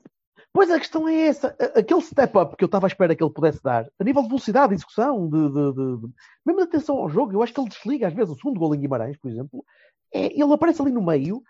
[0.54, 1.56] Pois a questão é essa.
[1.76, 4.69] Aquele step-up que eu estava à espera que ele pudesse dar, a nível de velocidade,
[4.69, 6.08] de execução, de- de- de-
[6.43, 8.73] mesmo de atenção ao jogo, eu acho que ele desliga às vezes o segundo gol
[8.73, 9.63] em Guimarães, por exemplo.
[10.12, 11.43] É, ele aparece ali no meio,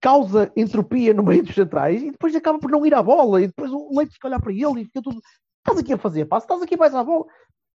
[0.00, 3.42] causa entropia no meio dos centrais e depois acaba por não ir à bola.
[3.42, 5.20] E depois o Leite fica a olhar para ele e fica tudo.
[5.58, 7.26] Estás aqui a fazer passo, estás aqui mais à bola.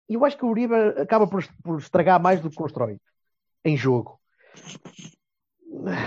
[0.08, 2.98] E eu acho que o Uribe acaba por, por estragar mais do que constrói
[3.64, 4.18] em jogo.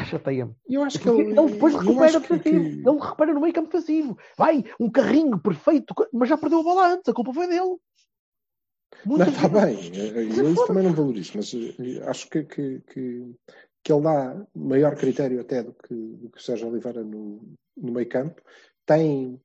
[0.10, 0.54] Chateia-me.
[0.68, 2.90] E eu acho que ele, ele depois recupera que- defensivo.
[2.90, 4.18] Ele recupera no meio campo defensivo.
[4.38, 7.08] Vai, um carrinho perfeito, mas já perdeu a bola antes.
[7.08, 7.78] A culpa foi dele.
[9.06, 12.82] Não, Muitas está bem, eu eu isso também não valorizo, mas eh, acho que, que,
[12.82, 13.36] que,
[13.84, 17.42] que ele dá maior critério até do que, do que o Sérgio Oliveira no,
[17.76, 18.42] no meio campo.
[18.86, 19.42] Tem,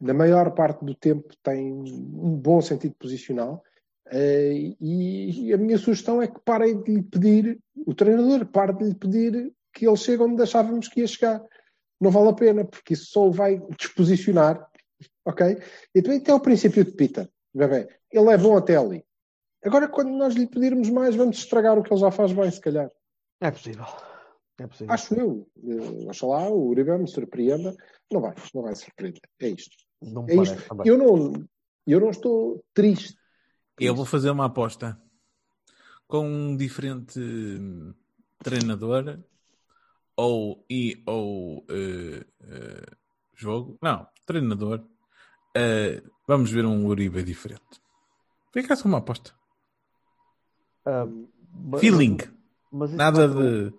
[0.00, 3.62] na maior parte do tempo, tem um bom sentido posicional.
[4.10, 8.74] eh, e, e a minha sugestão é que parem de lhe pedir, o treinador pare
[8.74, 11.42] de lhe pedir que ele chegue onde achávamos que ia chegar.
[12.00, 14.68] Não vale a pena, porque isso só o vai disposicionar,
[15.24, 15.58] ok?
[15.94, 17.88] E também tem o princípio de Peter, bebê.
[18.12, 19.04] Ele é bom até ali.
[19.64, 22.60] Agora, quando nós lhe pedirmos mais, vamos estragar o que ele já faz bem, se
[22.60, 22.90] calhar.
[23.40, 23.86] É possível.
[24.58, 24.92] É possível.
[24.94, 25.48] Acho eu.
[25.64, 27.74] Eh, Oxalá o Uribe me surpreenda.
[28.10, 29.20] Não vai, não vai surpreender.
[29.40, 29.76] É isto.
[30.00, 30.82] Não É parece isto.
[30.84, 31.46] Eu não,
[31.86, 33.16] eu não estou triste.
[33.78, 35.00] Eu vou fazer uma aposta
[36.06, 37.18] com um diferente
[38.38, 39.18] treinador
[40.16, 42.86] ou e ou eh, eh,
[43.34, 43.76] jogo.
[43.82, 44.84] Não, treinador.
[45.56, 47.82] Eh, vamos ver um Uribe diferente.
[48.52, 49.32] Fica só uma aposta.
[50.86, 51.06] Ah,
[51.52, 52.18] mas- Feeling.
[52.96, 53.72] Nada de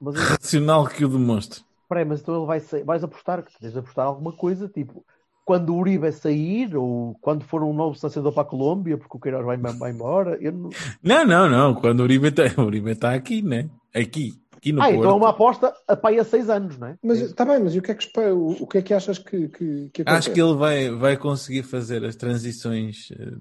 [0.00, 1.60] Mas racional que o demonstre.
[1.82, 2.84] Espera aí, mas então ele vai sair.
[2.84, 5.04] Vais apostar, que tens de apostar alguma coisa, tipo,
[5.44, 9.20] quando o Uribe sair, ou quando for um novo selecionador para a Colômbia, porque o
[9.20, 10.36] Queiroz vai, vai embora.
[10.40, 10.70] Eu não...
[11.02, 11.74] Não, não, não.
[11.74, 13.70] Quando o Uribe está Uribe tá aqui, né?
[13.94, 14.34] Aqui.
[14.54, 14.98] Aqui no Ah, Porto.
[14.98, 16.98] então é uma aposta a pai há seis anos, não é?
[17.02, 19.48] Mas está bem, mas e o que é que, o, que, é que achas que,
[19.48, 23.36] que, que Acho que ele vai, vai conseguir fazer as transições eh,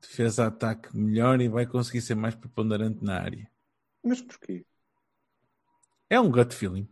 [0.00, 3.46] defesa-ataque melhor e vai conseguir ser mais preponderante na área.
[4.02, 4.64] Mas porquê?
[6.08, 6.88] É um gut feeling.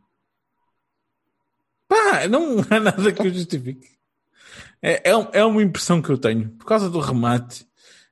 [1.88, 3.88] Pá, não há nada que eu justifique.
[4.82, 6.50] É, é, um- é uma impressão que eu tenho.
[6.50, 7.66] Por causa do remate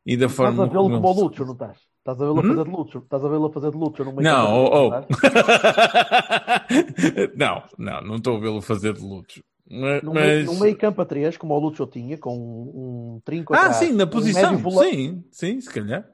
[0.04, 1.78] e da Estás forma a vê-lo como como o Lucho, não estás?
[1.98, 2.48] Estás a vê-lo a Hum?
[2.48, 2.98] fazer de Lucho.
[2.98, 4.90] Estás a vê-lo a fazer de Lucho no meio Não, oh, oh.
[4.90, 5.36] não estás?
[7.78, 9.42] não, não, estou a vê-lo fazer de luto.
[9.68, 13.16] Mas, No meio, mas- no meio campo a três, como o Lucho tinha, com um,
[13.16, 14.56] um trinco Ah, atrás, sim, na um posição.
[14.58, 16.08] vola- Sim, sim, se calhar.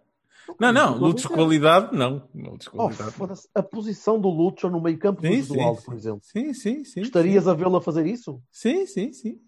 [0.61, 2.29] Não, não, lutos de qualidade, não.
[2.35, 3.11] Lutos de Oh, qualidade.
[3.13, 3.49] foda-se.
[3.55, 6.21] a posição do Lucho no meio campo do Sim, Jesualdo, sim, por exemplo.
[6.23, 7.01] Sim, sim, sim.
[7.01, 7.51] Estarias sim.
[7.51, 8.43] a vê-lo a fazer isso?
[8.51, 9.41] Sim, sim, sim.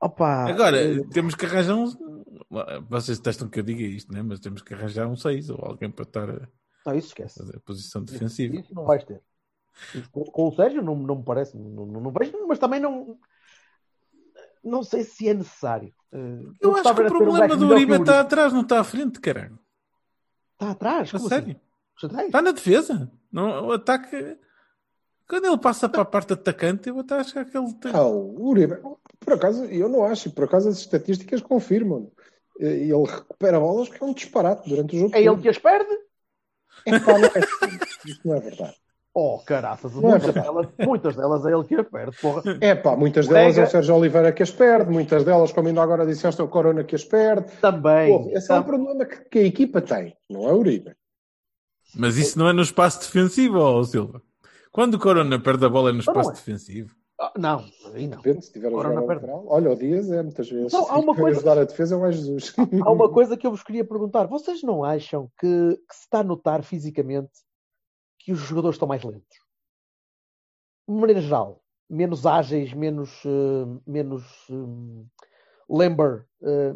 [0.00, 1.86] Opa, Agora, eh, temos que arranjar um.
[2.88, 4.22] Vocês testam que eu diga isto, né?
[4.22, 6.48] mas temos que arranjar um 6 ou alguém para estar a
[6.86, 7.42] não, isso esquece.
[7.42, 8.54] a posição defensiva.
[8.54, 9.20] Isso não vais ter.
[9.92, 12.78] Isso com, com o Sérgio não, não me parece, não, não, não vejo, mas também
[12.78, 13.18] não.
[14.66, 15.92] Não sei se é necessário.
[16.12, 16.16] Eh,
[16.60, 19.20] Eu acho gostava que o um problema do Uribe está atrás, não está à frente,
[19.20, 19.58] caralho.
[20.54, 21.14] Está atrás?
[21.14, 21.60] A sério.
[22.02, 22.26] assim?
[22.26, 23.10] Está na defesa.
[23.32, 24.36] Não, o ataque.
[25.28, 27.72] Quando ele passa para a parte atacante, eu até acho que aquele.
[27.74, 28.76] tem- Ah, o Uribe,
[29.20, 32.10] por acaso, eu não acho, por acaso as estatísticas confirmam.
[32.60, 35.14] Eh, Ele recupera bolas que é um disparate durante o jogo.
[35.14, 35.42] É ele todo.
[35.42, 35.94] que as perde?
[36.86, 37.78] Epá, não é assim.
[38.06, 38.76] Isso não é verdade.
[39.18, 42.42] Oh, caraças, é muitas, delas, muitas delas é ele que as perde, porra.
[42.60, 43.66] É pá, muitas delas é o.
[43.66, 46.94] Sérgio Oliveira que as perde, muitas delas, como ainda agora disseste, é o Corona que
[46.94, 47.50] as perde.
[47.62, 48.12] Também.
[48.24, 50.94] Pô, esse é um Tam- problema que, que a equipa tem, não é o Uribe.
[51.94, 54.20] Mas isso não é no espaço defensivo, ó Silva.
[54.70, 56.34] Quando o Corona perde a bola é no Não, não espaço é.
[56.34, 56.94] defensivo.
[57.18, 58.18] Ah, Não, aí não.
[58.18, 59.44] Depende, se tiver a Ora, jogar lateral.
[59.48, 60.74] Olha, o Dias é muitas vezes.
[60.74, 62.52] Não, há uma coisa- ajudar a defesa é o mais Jesus.
[62.84, 64.26] Há uma coisa que eu vos queria perguntar.
[64.26, 65.46] Vocês não acham que,
[65.88, 67.30] que se está a notar fisicamente
[68.26, 69.38] que os jogadores estão mais lentos?
[70.88, 71.62] De maneira geral.
[71.88, 75.04] Menos ágeis, menos, eh, menos eh,
[75.70, 76.26] lember.
[76.42, 76.74] eh,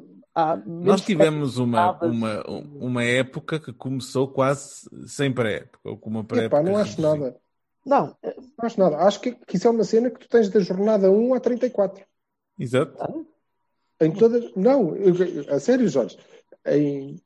[0.64, 6.22] menos Nós tivemos uma, uma, uma época que começou quase sem pré-época, ou com uma
[6.22, 6.62] pré-época.
[6.62, 7.16] não acho reduzida.
[7.24, 7.40] nada.
[7.84, 8.96] Não, eh, Não acho nada.
[8.98, 12.04] Acho que, que isso é uma cena que tu tens da jornada 1 à 34.
[12.56, 13.26] Exato.
[14.00, 14.54] Em todas.
[14.54, 16.16] Não, eu- a sério, Jorge.
[16.64, 17.20] Em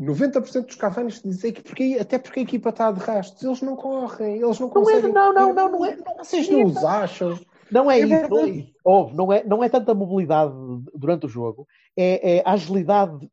[0.00, 3.42] 90% dos Cavanis dizem que porque, até porque a equipa está de rastros.
[3.42, 5.12] Eles não correm, eles não Não é- conseguem.
[5.12, 7.38] não, não, não, não é- não é- Vocês não os acham.
[7.70, 8.66] Não é, É isso, não é.
[8.82, 10.52] Ouve, não, é, não é tanta mobilidade
[10.92, 13.30] durante o jogo, é, é a agilidade,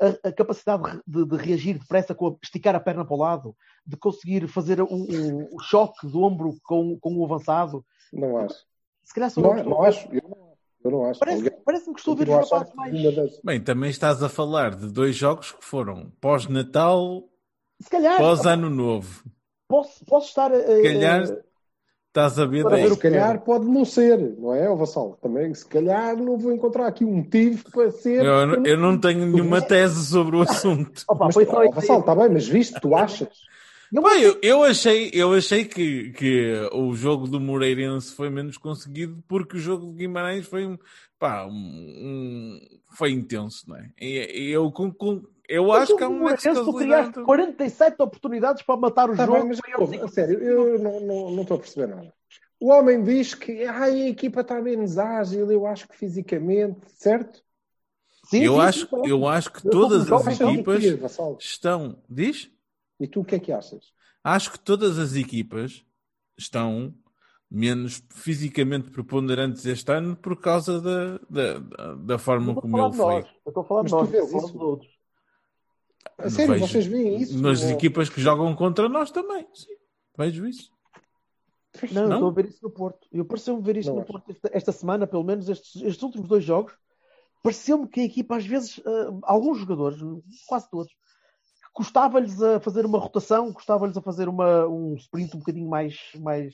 [0.00, 3.18] eh, a, a capacidade de, de reagir depressa, com a, esticar a perna para o
[3.18, 7.82] lado, de conseguir fazer o, o- o choque do ombro com, com o avançado.
[8.12, 8.56] Não acho.
[9.04, 10.06] Se calhar sou Não, estou não acho.
[10.12, 10.41] Eu não,
[10.84, 11.20] eu não acho.
[11.20, 13.40] Parece, parece-me que estou a ver os rapazes mais.
[13.44, 17.22] Bem, também estás a falar de dois jogos que foram pós-Natal,
[17.80, 19.24] Se calhar, pós-Ano Novo.
[19.68, 21.22] posso, posso estar Se calhar
[22.08, 22.82] estás a ver Para daí.
[22.84, 25.18] ver o Se calhar pode não ser, não é, ó Vassal?
[25.22, 28.24] Também, se calhar não vou encontrar aqui um motivo para ser.
[28.24, 31.02] Eu, eu não tenho nenhuma tese sobre o assunto.
[31.08, 31.74] Opa, Mas, foi só isso.
[31.74, 33.51] Vassal, está bem, mas viste, tu achas?
[33.92, 38.56] Eu Pá, eu, eu achei, eu achei que, que o jogo do Moreirense foi menos
[38.56, 40.78] conseguido porque o jogo de Guimarães foi um,
[41.18, 42.60] pá, um, um-
[42.96, 43.90] foi intenso, não é?
[44.00, 47.12] E, e eu, com, com- eu acho que há um Moreirense, nexo de tu criaste
[47.12, 47.26] causalidade.
[47.26, 49.38] 47 oportunidades para matar o Está jogo.
[49.40, 50.04] bem, mas Foi ouve, assim.
[50.04, 52.14] a sério, eu não, não, não estou a perceber nada.
[52.58, 57.42] O homem diz que ai, a equipa está menos ágil, eu acho que fisicamente, certo?
[58.24, 60.82] Sim, Eu sim, acho, sim, eu acho que Eu todas as equipas
[61.40, 61.98] estão.
[62.08, 62.50] Diz?
[63.02, 63.92] E tu o que é que achas?
[64.22, 65.84] Acho que todas as equipas
[66.38, 66.94] estão
[67.50, 71.58] menos fisicamente preponderantes este ano por causa da, da,
[71.96, 73.14] da- Eu forma como ele de foi.
[73.14, 73.26] nós.
[73.44, 74.08] Eu estou a falar de nós.
[74.08, 74.58] vês estou a falar isso?
[74.58, 74.90] dos outros.
[76.18, 77.38] A sério, Vejo vocês veem isso?
[77.42, 79.46] Nas Ou- equipas que jogam contra nós também.
[79.52, 79.74] Sim,
[80.16, 80.70] vejo isso.
[81.90, 82.16] Não, eu Não?
[82.16, 83.08] estou a ver isso no Porto.
[83.10, 84.12] Eu pareceu-me ver isto Não no acho.
[84.12, 86.72] Porto esta, esta semana, pelo menos estes, estes últimos dois jogos.
[87.42, 89.98] Pareceu-me que a equipa, às vezes, ah, alguns jogadores,
[90.46, 90.92] quase todos,
[91.72, 96.52] custava-lhes a fazer uma rotação, custava-lhes a fazer uma, um sprint um bocadinho mais, mais.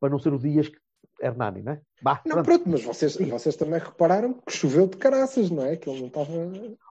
[0.00, 0.78] para não ser o Dias que
[1.20, 1.80] Hernani, né?
[2.02, 2.46] Bah, Não, pronto.
[2.46, 5.76] pronto, mas vocês, vocês também repararam que choveu de caraças, não é?
[5.76, 6.32] Que ele não estava.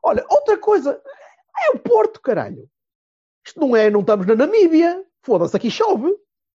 [0.02, 1.02] Olha, outra coisa,
[1.60, 2.70] é o Porto, caralho.
[3.46, 5.04] Isto não é, não estamos na Namíbia.
[5.22, 6.14] Foda-se, aqui chove.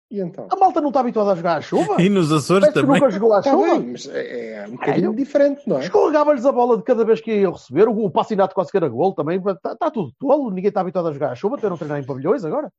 [0.09, 0.47] E então?
[0.53, 2.01] A malta não está habituada a jogar à chuva.
[2.01, 3.01] E nos Açores Parece também.
[3.01, 3.79] nunca jogou à chuva.
[3.79, 5.81] bem, mas é, é um bocadinho diferente, não é?
[5.81, 7.89] Escorregava-lhes a bola de cada vez que iam receber.
[7.89, 9.39] O, o Passinato quase que era gol também.
[9.45, 10.51] Está tá tudo tolo.
[10.51, 11.57] Ninguém está habituado a jogar à chuva.
[11.57, 12.73] A treinar em pavilhões agora.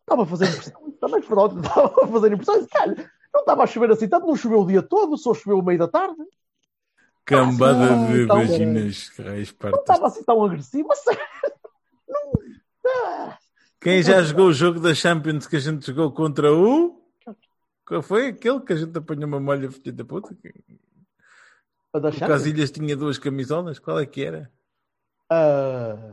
[0.00, 0.92] Estava a fazer impressão.
[1.00, 1.60] Também foi ótimo.
[1.68, 2.66] Estava a fazer impressão.
[2.72, 4.26] Cara, não estava a chover assim tanto.
[4.26, 5.18] Não choveu o dia todo.
[5.18, 6.16] Só choveu o meio da tarde.
[7.26, 10.90] Cambada Ah, de vaginas que Não estava assim tão agressivo.
[10.90, 11.20] A sério.
[12.08, 12.32] Não...
[12.86, 13.38] Ah,
[13.80, 17.00] Quem já jogou o jogo da Champions que a gente jogou contra o.
[17.86, 20.36] Qual foi aquele que a gente apanhou uma molha filha da puta?
[21.92, 22.20] a da O?
[22.20, 23.78] Casilhas tinha duas camisolas?
[23.78, 24.52] Qual é que era?
[25.30, 26.12] Ah,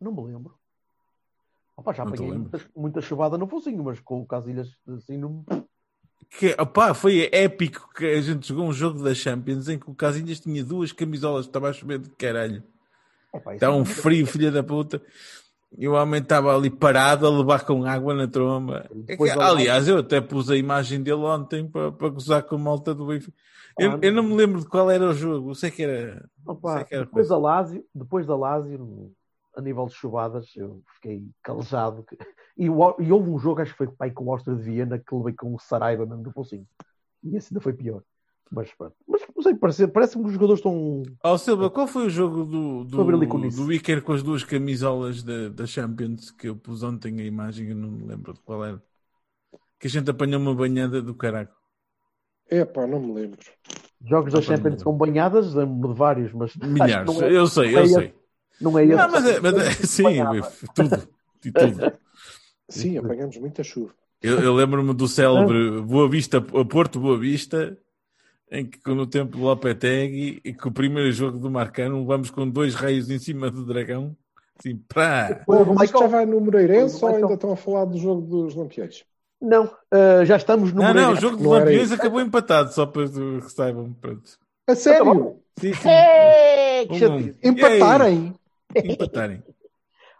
[0.00, 0.58] não me lembro.
[1.76, 5.44] Opa, já Não apanhei muita, muita chuvada no focinho, mas com o Casilhas assim não.
[6.38, 9.94] Que, opá, foi épico que a gente jogou um jogo da Champions em que o
[9.94, 12.64] Casilhas tinha duas camisolas, estava a chover de caralho.
[13.52, 15.02] Está não um frio, filha da puta.
[15.76, 18.88] E o homem estava ali parado a levar com água na tromba.
[19.08, 22.58] É que, aliás, eu até pus a imagem dele ontem para, para gozar com a
[22.58, 23.36] malta do Benfica.
[23.76, 25.54] Eu, Ah, eu não me lembro de qual era o jogo.
[25.54, 26.24] Sei que era.
[26.46, 29.12] Opa, sei que era depois da Lazio, depois da no-
[29.56, 32.04] a nível de chuvadas, eu fiquei calejado.
[32.56, 35.14] E, e houve um jogo, acho que foi pai com o Áustria de Viena, que
[35.14, 36.66] levei com o Saraiva mesmo do focinho.
[37.22, 38.02] E esse ainda foi pior.
[38.54, 38.94] Mas pronto.
[39.08, 41.02] Mas não sei, parece, parece-me que os jogadores estão.
[41.22, 43.64] Ó Silva, qual foi o jogo do, do, isso.
[43.64, 47.68] do Iker com as duas camisolas da, da Champions que eu pus ontem a imagem?
[47.68, 48.82] Eu não me lembro de qual era.
[49.78, 51.54] Que a gente apanhou uma banhada do caraco.
[52.50, 53.38] Epá, não me lembro.
[54.06, 57.20] Jogos da Champions com banhadas, lembro de vários, mas Milhares.
[57.22, 57.94] é, eu sei, não é eu esse.
[57.94, 58.14] sei.
[58.60, 58.94] não é esse.
[58.94, 60.04] Não, mas é, mas é- sim,
[60.74, 61.08] tudo.
[61.44, 61.92] E tudo.
[62.68, 63.92] Sim, apanhamos muita chuva.
[64.22, 67.76] Eu, eu lembro-me do célebre Boa Vista, a Porto Boa Vista,
[68.50, 72.48] em que no tempo do Lopetegui, e que o primeiro jogo do Marcano vamos com
[72.48, 74.16] dois raios em cima do dragão.
[74.58, 75.42] Assim, pá!
[75.48, 79.04] Mas já Michael- vai no Moreirense ou ainda estão a falar do jogo dos Lampiões?
[79.40, 81.20] Não, ah, já estamos no Não, não, o Moreirense.
[81.22, 81.94] jogo era Lampiões isso.
[81.94, 83.92] acabou empatado, só para que saibam.
[84.00, 84.38] Pronto.
[84.68, 85.36] A sério?
[85.58, 85.88] Sim, sim.
[85.88, 87.34] É, que Um, um.
[87.42, 88.34] Empatarem?
[88.74, 89.42] Empatarem.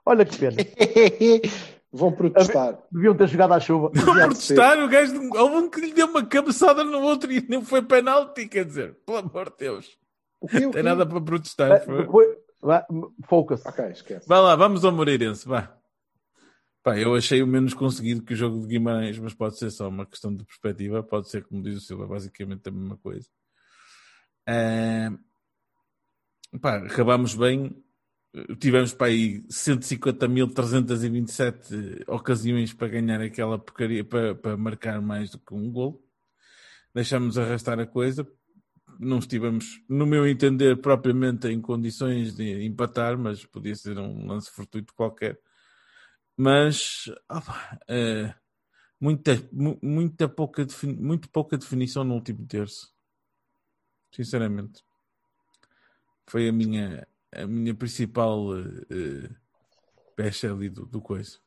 [0.04, 0.56] Olha que pena.
[1.96, 2.76] Vão protestar.
[2.90, 3.92] Deviam ter jogado à chuva.
[3.94, 5.14] Não protestar, o gajo.
[5.32, 8.96] Houve um que lhe deu uma cabeçada no outro e não foi penalti, quer dizer,
[9.06, 9.96] pelo amor de Deus.
[10.40, 11.70] O quê, o tem nada para protestar.
[11.70, 12.38] Eh, foi.
[13.26, 13.64] Focus.
[13.64, 14.26] Ok, esquece.
[14.28, 15.72] Vai lá, vamos ao Moreirense, vá.
[16.82, 19.88] Pá, eu achei o menos conseguido que o jogo de Guimarães, mas pode ser só
[19.88, 23.28] uma questão de perspectiva, pode ser, como diz o Silva, basicamente a mesma coisa.
[24.48, 25.10] Eh,
[26.60, 27.83] pá, acabámos bem,
[28.58, 35.54] tivemos para aí 150.327 ocasiões para ganhar aquela porcaria, para, para marcar mais do que
[35.54, 36.02] um gol.
[36.94, 38.26] Deixámos arrastar a coisa,
[38.98, 44.50] não estivemos, no meu entender, propriamente em condições de empatar, mas podia ser um lance
[44.50, 45.38] fortuito qualquer.
[46.36, 47.04] Mas
[47.88, 48.34] eh,
[49.00, 50.66] muita, mu- muita pouca
[50.98, 52.92] muito pouca definição no último terço.
[54.12, 54.82] Sinceramente.
[56.26, 57.06] Foi a minha,
[57.42, 59.30] a minha principal eh, eh,
[60.16, 61.38] pecha ali do, do coisa.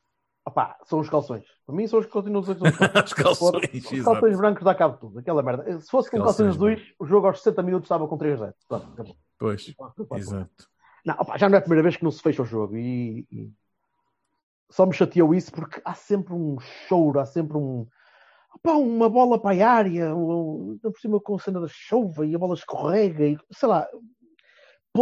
[0.46, 1.44] Opá, são os calções.
[1.66, 4.04] Para mim são os continuam que são Os calções, Os exato.
[4.04, 5.20] calções brancos dá cabo de tudo.
[5.20, 5.80] Aquela merda.
[5.82, 8.54] Se fosse com Calções calções azuis, o jogo aos 60 minutos estava com 3 0
[8.68, 9.18] Pronto, acabou.
[9.38, 9.76] Pois,
[10.16, 10.70] exato.
[11.06, 13.28] Não, opá, já não é a primeira vez que não se fecha o jogo e,
[13.32, 13.52] e
[14.70, 17.86] só me chateou isso porque há sempre um choro, há sempre um
[18.56, 22.34] opá, uma bola para a área, um, por cima com a cena da chuva e
[22.36, 23.88] a bola escorrega e sei lá,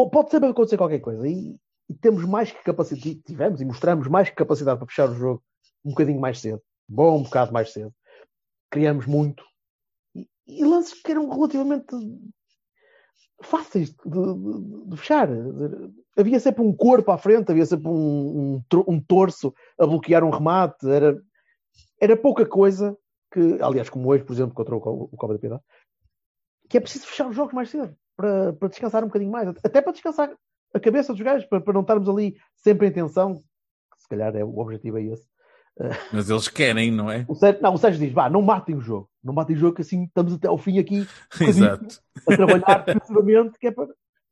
[0.09, 1.27] pode sempre acontecer qualquer coisa.
[1.27, 1.55] E,
[1.89, 5.43] e temos mais que capacidade, tivemos e mostramos mais que capacidade para fechar o jogo
[5.83, 7.93] um bocadinho mais cedo, bom um bocado mais cedo,
[8.71, 9.43] criamos muito.
[10.15, 11.95] E, e lances que eram relativamente
[13.43, 15.29] fáceis de, de- de fechar.
[16.17, 20.29] Havia sempre um corpo à frente, havia sempre um, um, um torso a bloquear um
[20.31, 20.89] remate.
[20.89, 21.21] Era,
[22.01, 22.97] era pouca coisa
[23.31, 24.79] que, aliás, como hoje, por exemplo, contra o,
[25.11, 25.63] o Copa da Piedade,
[26.69, 29.81] que é preciso fechar os jogos mais cedo para, para descansar um bocadinho mais, até
[29.81, 30.31] para descansar
[30.73, 33.43] a cabeça dos gajos, para, para não estarmos ali sempre em tensão.
[33.97, 35.27] Se calhar é, o objetivo é esse.
[36.13, 37.25] Mas eles querem, não é?
[37.27, 39.75] O Sérgio, não, o Sérgio diz: vá, não matem o jogo, não matem o jogo,
[39.75, 41.07] que assim estamos até ao fim aqui
[41.39, 42.01] Exato.
[42.27, 43.87] a trabalhar defensivamente, que é para.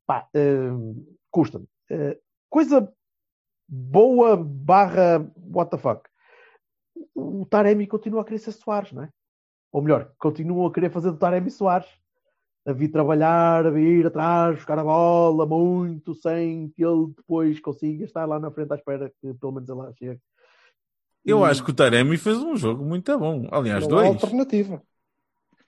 [0.05, 1.65] Pá, hum, custa-me.
[1.91, 2.17] Uh,
[2.49, 2.91] coisa
[3.67, 6.07] boa barra what the fuck.
[7.15, 9.09] O Taremi continua a querer ser Soares, não é?
[9.71, 11.88] Ou melhor, continuam a querer fazer do Taremi Soares.
[12.66, 18.05] A vir trabalhar, a vir atrás, buscar a bola muito, sem que ele depois consiga
[18.05, 20.22] estar lá na frente à espera que pelo menos ele lá chegue.
[21.26, 23.47] Eu E- acho que o Taremi fez um jogo muito bom.
[23.51, 24.14] Aliás, Não há dois.
[24.24, 24.82] alternativa.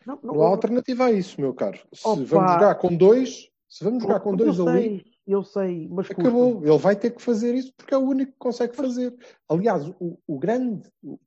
[0.06, 1.80] Não, Não há alternativa a isso, meu caro.
[1.94, 2.24] Se Opa.
[2.24, 6.08] vamos jogar com dois, se vamos jogar com dois eu ali, sei, eu sei, mas
[6.08, 6.22] custa.
[6.22, 6.62] acabou.
[6.64, 9.14] Ele vai ter que fazer isso porque é o único que consegue fazer.
[9.50, 11.20] Aliás, o, o grande, o,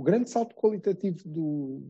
[0.00, 1.82] o grande salto qualitativo do,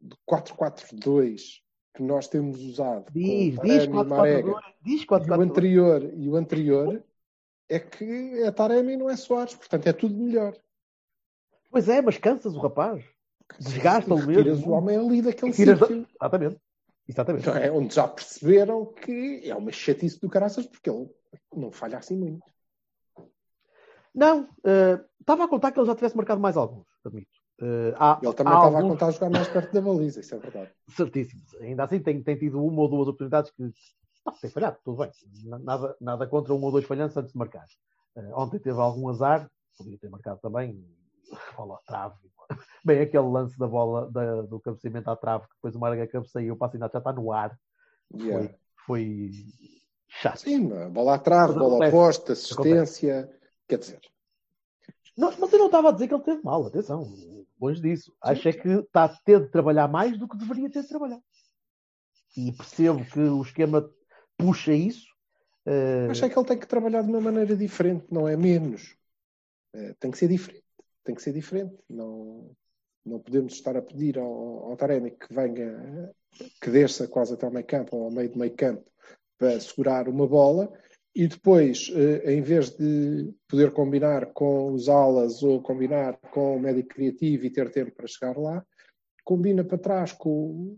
[0.00, 1.60] do 4-4-2
[1.96, 5.42] que nós temos usado Diz, diz Taremi Marega 4-4-2, diz e o 4-4-2.
[5.42, 7.02] anterior e o anterior
[7.68, 10.54] é que é Taremi e não é Soares, portanto é tudo melhor.
[11.70, 13.04] Pois é, mas cansas o rapaz.
[13.58, 14.32] Desgasta-o mesmo.
[14.42, 16.06] Tiras o homem ali daquele Tiras- sítio.
[16.20, 16.60] Exatamente.
[17.08, 17.46] Exatamente.
[17.46, 17.70] Não é?
[17.70, 21.08] Onde já perceberam que é uma chatice do caraças porque ele
[21.54, 22.42] não falha assim muito.
[24.14, 27.35] Não, eh, estava a contar que ele já tivesse marcado mais alguns, admito.
[27.60, 30.34] Eh, há, Ele também estava a alguns contar a jogar mais perto da baliza, isso
[30.34, 30.70] é verdade.
[30.96, 31.54] certíssimos.
[31.60, 33.72] Ainda assim tem, tem tido uma ou duas oportunidades que
[34.26, 35.10] ah, tem falhado, tudo bem.
[35.44, 37.64] Na- Nada, nada contra um ou dois falhanços antes de marcar.
[38.16, 40.84] Eh, ontem teve algum azar, podia ter marcado também,
[41.56, 42.14] bola à trave.
[42.84, 46.44] Bem, aquele lance da bola da- do cabeceamento à trave, que depois o Marga cabeceia
[46.46, 47.58] e o Passinato já está no ar.
[48.14, 48.54] Yeah.
[48.86, 49.30] Foi
[50.08, 50.38] chato.
[50.40, 51.96] Sim, a bola atrás, Mas bola acontece.
[51.96, 53.30] oposta, assistência.
[53.66, 54.00] Quer dizer,
[55.16, 57.02] Não, mas eu não estava a dizer que ele teve mal, atenção,
[57.60, 58.12] longe disso.
[58.20, 61.20] Acho é que está a ter de trabalhar mais do que deveria ter de trabalhar.
[62.36, 63.88] E percebo que o esquema
[64.36, 65.06] puxa isso.
[66.10, 68.96] acho é que ele tem que trabalhar de uma maneira diferente, não é menos.
[69.74, 70.64] Eh, tem que ser diferente.
[71.02, 71.74] Tem que ser diferente.
[71.88, 72.54] Não,
[73.04, 76.12] não podemos estar a pedir ao, ao Taremi que venha,
[76.60, 78.84] que desça quase até ao meio campo ou ao meio do meio campo
[79.38, 80.72] para segurar uma bola
[81.16, 86.60] e depois, eh, em vez de poder combinar com os alas ou combinar com o
[86.60, 88.62] médico criativo e ter tempo para chegar lá,
[89.24, 90.76] combina para trás com,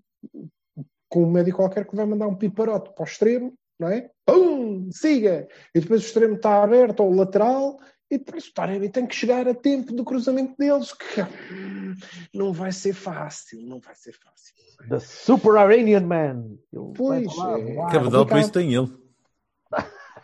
[1.09, 4.09] com um médico qualquer que vai mandar um piparote para o extremo, não é?
[4.25, 4.89] Pum!
[4.93, 5.49] Siga!
[5.75, 7.77] E depois o extremo está aberto ao lateral
[8.09, 11.21] e depois o Taremi tem que chegar a tempo do cruzamento deles, que
[12.33, 14.55] não vai ser fácil, não vai ser fácil.
[14.89, 16.59] The Super Iranian Man.
[16.73, 17.91] Ele Pois, é.
[17.91, 19.08] Cabedal, por isso tem ele.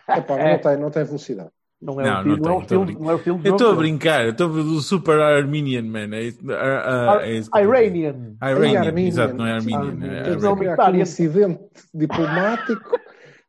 [0.16, 0.52] Epá, É.
[0.52, 1.50] não, tem, não tem velocidade.
[1.82, 3.52] Não é, Não, o, não estilo- não, é o estilo, não é o de Eu
[3.56, 6.14] estou a brincar, eu estou do Super Armenian, man.
[6.16, 7.50] É, isso- é a dizer.
[7.60, 8.36] Iranian.
[8.42, 9.08] Iranian, Armenian.
[9.08, 9.78] exato, não é Armenian.
[9.80, 10.22] Armenian.
[10.22, 11.02] é um Iranian.
[11.02, 11.60] incidente
[11.92, 12.98] diplomático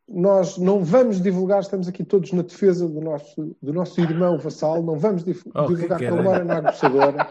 [0.08, 4.84] nós não vamos divulgar, estamos aqui todos na defesa do nosso, do nosso irmão vassal,
[4.84, 5.24] não vamos
[5.56, 7.28] Oh, divulgar que ele mora na aguçadora,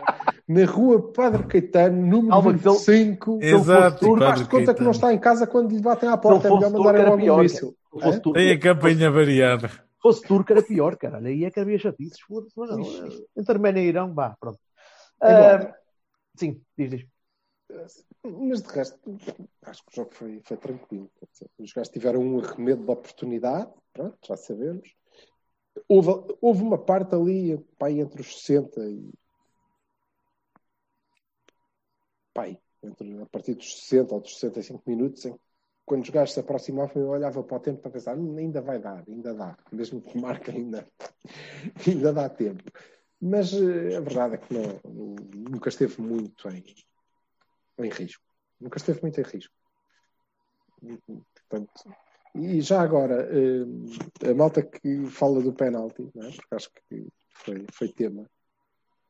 [0.48, 3.38] na rua Padre Caetano, número Calma, que ele- 25.
[3.40, 6.48] ele fosse Exato, Faz conta que não está em casa quando lhe batem à porta.
[6.48, 7.74] É melhor logo um míssil.
[7.94, 9.68] Se fosse turco, Tem a campanha variada.
[9.68, 11.26] se fosse turco era pior, caralho.
[11.26, 12.20] Aí é que havia chatices.
[12.20, 12.80] Foda-se, mas não.
[13.36, 14.58] Entre Arménia e Irão, vá, pronto.
[15.20, 15.78] Agora- Ah,
[16.36, 17.06] sim, diz, diz.
[18.22, 18.98] Mas de resto,
[19.62, 21.10] acho que o jogo foi, foi tranquilo.
[21.58, 24.94] Os gajos tiveram um arremedo de oportunidade, pronto, já sabemos.
[25.88, 29.10] Houve, houve uma parte ali, pai, entre os 60 e.
[32.32, 35.40] Pai, entre, a partir dos 60 ou dos 65 minutos, em que
[35.84, 38.78] quando os gajos se aproximavam, eu olhava para o tempo para pensar, "Hum, ainda vai
[38.78, 40.88] dar, ainda dá, mesmo que marque ainda,
[41.86, 42.62] ainda dá tempo.
[43.20, 44.80] Mas eh, a verdade é que não,
[45.34, 46.64] nunca esteve muito em,
[47.78, 48.22] em risco.
[48.60, 49.54] Nunca esteve muito em risco.
[51.48, 51.72] Portanto,
[52.34, 56.30] e já agora, eh, a malta que fala do penalti, é?
[56.30, 58.28] porque acho que foi, foi tema,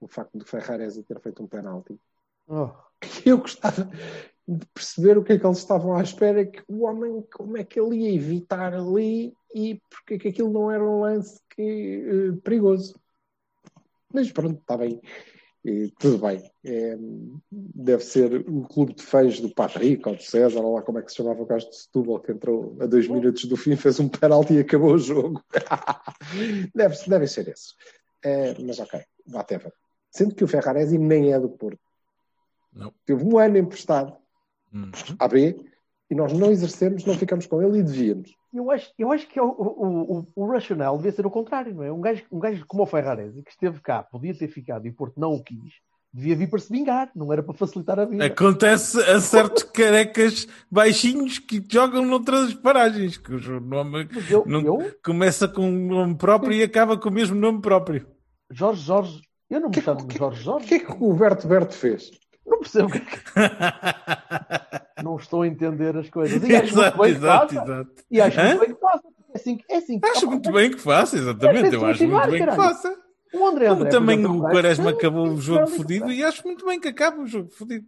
[0.00, 1.98] o facto de Ferrarese ter feito um penalti.
[2.46, 2.70] Oh,
[3.24, 3.88] Eu gostava
[4.47, 7.64] de perceber o que é que eles estavam à espera, que o homem, como é
[7.64, 11.62] que ele ia evitar ali e porque é que aquilo não era um lance que,
[11.62, 12.99] eh, perigoso.
[14.12, 15.01] Mas pronto, está bem.
[15.64, 16.42] E tudo bem.
[16.62, 16.97] É,
[17.51, 21.03] deve ser o clube de fãs do Patrick ou do César, ou lá como é
[21.03, 23.99] que se chamava o gajo de Setúbal, que entrou a dois minutos do fim, fez
[23.99, 25.42] um penalti e acabou o jogo.
[26.74, 27.74] deve, devem ser esses.
[28.22, 29.01] É, mas ok,
[29.32, 29.72] whatever.
[30.11, 31.80] Sendo que o Ferraresi nem é do Porto.
[32.70, 32.92] Não.
[33.07, 34.16] Teve um ano emprestado
[34.74, 34.90] Hum.
[35.18, 35.56] à B
[36.10, 38.30] e nós não exercemos, não ficamos com ele e devíamos.
[38.52, 41.74] Eu acho, eu acho que é o, o, o, o racional devia ser o contrário,
[41.74, 41.90] não é?
[41.92, 44.94] Um gajo, um gajo como o Ferrarese, que esteve cá, podia ter ficado e o
[44.94, 45.74] Porto não o quis,
[46.12, 48.24] devia vir para se vingar, não era para facilitar a vida.
[48.26, 54.94] Acontece a certos carecas baixinhos que jogam noutras paragens, cujo nome Mas eu, não- eu,
[55.04, 58.06] começa com um nome próprio e acaba com o mesmo nome próprio.
[58.50, 61.12] Jorge Jorge, eu não me Que- chamo de Jorge O Jorge, que é que o
[61.14, 62.10] Berto Berto fez?
[62.47, 63.16] Não percebo o que é que
[65.03, 66.42] não estou a entender as coisas.
[66.42, 67.70] E acho muito exato, bem que exato, faça.
[67.72, 67.90] exato.
[68.11, 68.45] E acho Hã?
[68.47, 69.03] muito bem que faça.
[69.32, 71.74] É assim, que- é assim que- Acho muito bem que faça, exatamente.
[71.74, 72.97] Eu acho muito bem que faça.
[73.34, 76.64] O André Como André, também exemplo, o Quaresma acabou o jogo fodido e acho muito
[76.64, 77.84] bem que acabe o jogo fodido.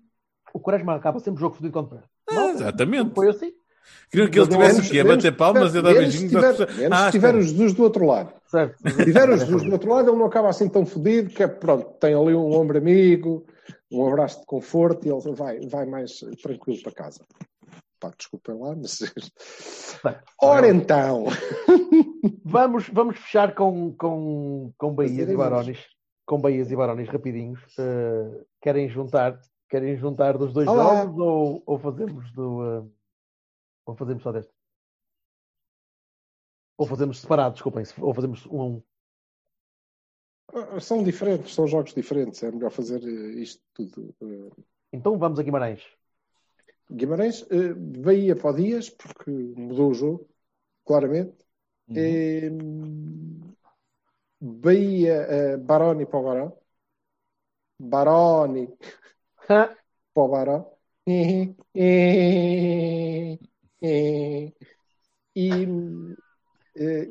[0.52, 2.04] O Quaresma acaba sempre o jogo fodido quando perde.
[2.28, 3.14] Ah, exatamente.
[3.14, 3.52] Foi assim.
[4.10, 5.04] Queriam que ele tivesse o quê?
[5.04, 6.92] Bater palmas e dar beijinhos tiver- às pessoas.
[6.92, 8.32] Ah, se tiver o Jesus do outro lado.
[8.48, 8.76] Certo.
[8.90, 11.46] Se tiver o Jesus do outro lado, ele não acaba assim tão fodido, que é
[11.46, 13.46] pronto, tem ali um ombro amigo,
[13.90, 17.24] um abraço de conforto e ele vai, vai mais tranquilo para casa.
[17.98, 18.98] Pá, desculpem lá, mas.
[20.40, 21.24] Ora então,
[22.44, 25.86] Vamos, vamos fechar com, com, com Bahias e Barões.
[26.24, 27.60] Com Bahias e Barões rapidinhos.
[27.78, 31.02] Eh, querem juntar querem juntar dos dois Olá.
[31.02, 32.84] jogos ou, ou fazemos do eh,
[33.84, 34.52] ou fazemos só deste?
[36.78, 38.82] Ou fazemos separado, desculpem, ou fazemos um a um.
[40.80, 44.14] São diferentes, são jogos diferentes, é melhor fazer eh, isto tudo.
[44.22, 44.62] eh.
[44.92, 45.82] Então vamos a Guimarães.
[46.90, 50.28] Guimarães, eh, Bahia para o Dias, porque mudou o jogo,
[50.84, 51.34] claramente.
[51.94, 52.50] Eh,
[54.40, 56.58] Bahia, eh, Baroni para o Barão.
[57.78, 58.68] Baroni
[59.48, 60.72] para o Barão.
[65.38, 65.66] E,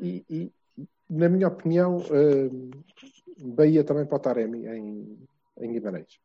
[0.02, 0.52] e- e,
[1.08, 2.50] na minha opinião, eh,
[3.38, 5.28] Bahia também para o Taremi em,
[5.60, 6.18] em Guimarães.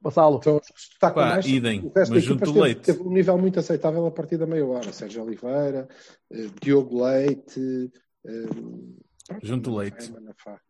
[0.00, 0.36] Vassalo.
[0.38, 1.46] Então, está com Pá, mais.
[1.46, 2.80] idem, o resto mas junto esteve- Leite.
[2.82, 4.92] Teve um nível muito aceitável a partir da meia hora.
[4.92, 5.88] Sérgio Oliveira,
[6.30, 7.90] eh, Diogo Leite.
[8.26, 10.12] eh, Junto Manafá Leite.
[10.12, 10.60] Manafá.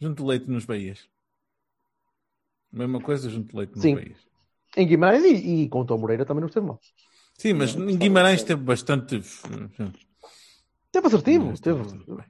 [0.00, 1.08] Junto leite nos Bahias.
[2.72, 3.94] Mesma coisa, junto leite nos Sim.
[3.94, 4.18] Bahias.
[4.76, 6.80] Em Guimarães e, e com o Tom Moreira também não esteve mal.
[7.34, 9.20] Sim, mas Não, em Guimarães teve bastante.
[10.90, 12.24] Teve assertivo, Esteve teve.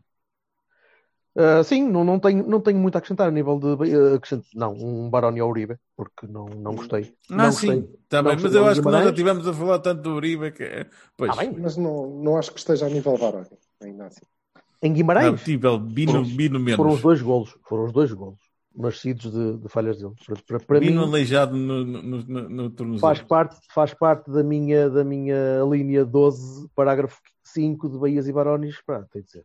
[1.39, 3.95] Ah, sim, não, não, tenho, não tenho muito a acrescentar a nível de.
[3.95, 7.15] ah, acrescento- não, um Baroni ao Uribe, porque não, não gostei.
[7.31, 7.95] Ah, não sim, gostei.
[8.05, 10.15] está Não bem, mas gostei eu acho que nós já estivemos a falar tanto do
[10.15, 10.63] Uribe que.
[10.63, 11.55] é- Pois, Ah, bem.
[11.59, 13.47] Mas não, não acho que esteja a nível Baroni,
[13.83, 14.23] ainda assim.
[14.83, 17.03] Em não, Guimarães tipo, Bino, Foram- Bino foram os menos.
[17.03, 17.57] dois golos.
[17.69, 18.39] Foram os dois golos.
[18.75, 20.13] Nascidos de, de falhas dele.
[20.27, 23.01] Para, para, para Bino mim, aleijado no, no, no, no tornozelo.
[23.01, 28.33] faz parte, faz parte da, minha, da minha linha 12, parágrafo 5 de Bahias e
[28.33, 28.77] Barones.
[28.85, 29.45] Pronto, tem de ser.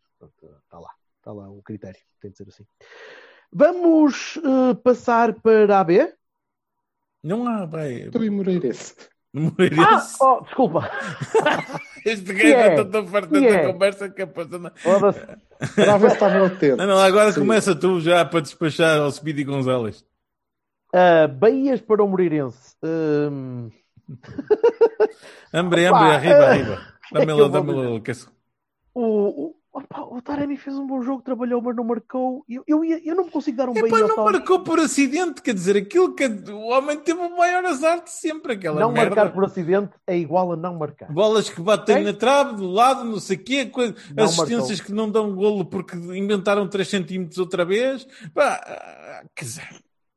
[0.66, 0.90] Está lá.
[1.22, 2.00] Está lá o critério.
[2.20, 2.66] Tem de ser assim.
[3.54, 6.12] Vamos eh, passar para a B.
[7.24, 7.94] Não há, vai.
[8.04, 8.96] Estou em Moreirense.
[9.00, 10.18] Ah, Moreirense.
[10.20, 10.90] oh, desculpa.
[12.04, 12.52] Este que é?
[12.58, 13.72] gajo está tão farto desta é?
[13.72, 14.72] conversa que é passando.
[15.76, 16.78] Para ver se estavam atentos.
[16.78, 17.42] Não, não, agora Sim.
[17.42, 20.04] começa tu já para despachar ao Speedy Gonzalez.
[20.94, 22.76] Uh, Bahias para o Moreirense.
[22.84, 23.70] Hum,
[25.54, 26.82] Hambre, Opa, hambre, arriba, arriba.
[27.14, 28.02] é Dá-me lá, dá-me lá.
[28.02, 28.16] que é-
[28.96, 32.46] O, o, opa, o Taremi fez um bom jogo, trabalhou, mas não marcou.
[32.48, 34.32] Eu, eu, ia- eu não me consigo dar um bem não Tony.
[34.38, 38.54] marcou por acidente, quer dizer, aquilo que o homem teve o maior azar de sempre,
[38.54, 39.16] aquela Não merda.
[39.16, 41.12] marcar por acidente é igual a não marcar.
[41.12, 44.86] Bolas que batem na trave, do lado, não sei o quê, coisa- Não assistências marcou.
[44.86, 48.06] que não dão golo porque inventaram 3 centímetros outra vez.
[48.34, 49.68] Pá, ah, quer dizer,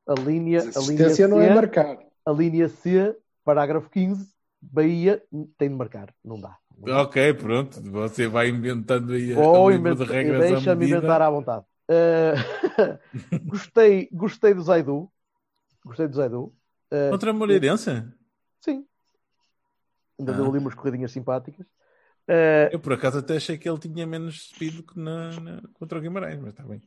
[0.06, 1.96] A linha, a linha, Assistência C, não é marcar.
[2.26, 4.28] a linha C, parágrafo 15,
[4.60, 5.22] Bahia
[5.58, 6.12] tem de marcar.
[6.24, 6.56] Não dá.
[6.82, 11.22] Ok, pronto, você vai inventando aí a- Vou o livro inventar, de regras deixa-me inventar
[11.22, 11.64] à vontade.
[11.88, 12.34] Eh,
[13.46, 15.10] gostei, gostei do Zaidu.
[15.84, 16.54] Gostei do Zaidu.
[16.90, 17.90] Eh, Contra a Moreirense?
[18.60, 18.84] sim.
[20.18, 20.36] Ainda Ah.
[20.36, 21.66] deu ali umas corridinhas simpáticas.
[22.28, 25.98] Eh, Eu por acaso até achei que ele tinha menos speed que na, na- contra
[25.98, 26.80] o Guimarães, mas está bem.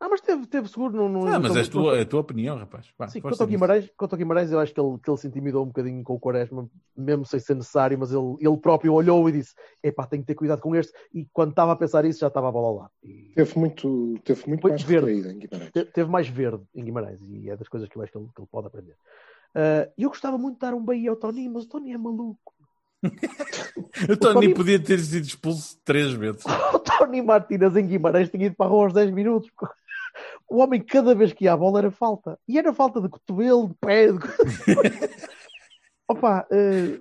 [0.00, 0.96] Ah, mas teve, teve seguro.
[0.96, 2.86] Não, não, Ah, mas é a tua, é a tua opinião, rapaz.
[2.98, 3.46] Vá, Sim, quanto ao.
[3.46, 6.14] Guimarães, quanto ao Guimarães, eu acho que ele, que ele se intimidou um bocadinho com
[6.14, 10.22] o Quaresma, mesmo sem ser necessário, mas ele, ele próprio olhou e disse: Epá, tenho
[10.22, 10.92] que ter cuidado com este.
[11.12, 12.90] E quando estava a pensar isso, já estava a bola lado.
[13.02, 15.10] E Teve muito, teve muito Foi mais verde.
[15.28, 15.70] em Guimarães.
[15.72, 18.28] te- teve mais verde em Guimarães, e é das coisas que eu acho que ele,
[18.34, 18.94] que ele pode aprender.
[19.54, 22.54] Ah, eu gostava muito de dar um bem ao Tony, mas o Tony é maluco.
[24.10, 26.44] O Tony Tony- podia ter sido expulso três vezes.
[26.74, 29.50] O Tony Martínez em Guimarães tinha ido para a rua aos 10 minutos.
[30.48, 32.38] O homem, cada vez que ia à bola, era falta.
[32.48, 34.12] E era falta de cotovelo, de pé.
[34.12, 34.18] De...
[36.08, 36.98] Opa, eh,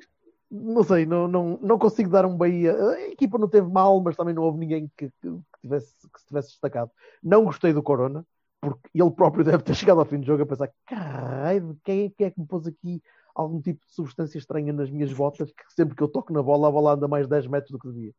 [0.49, 2.75] não sei, não, não, não consigo dar um Bahia.
[2.75, 6.19] A equipa não teve mal, mas também não houve ninguém que, que, que tivesse, que
[6.19, 6.91] se tivesse destacado.
[7.21, 8.25] Não gostei do Corona,
[8.61, 12.09] porque ele próprio deve ter chegado ao fim do jogo a pensar: caralho, quem é,
[12.09, 13.01] quem é que me pôs aqui
[13.35, 15.51] algum tipo de substância estranha nas minhas botas?
[15.51, 17.87] Que sempre que eu toco na bola, a bola anda mais 10 metros do que
[17.87, 18.13] devia.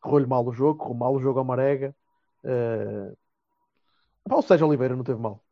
[0.00, 1.94] Correu-lhe mal o jogo, correu mal o jogo ao Marega.
[2.44, 3.12] eh,
[4.28, 5.44] pá, o Sérgio Oliveira não teve mal.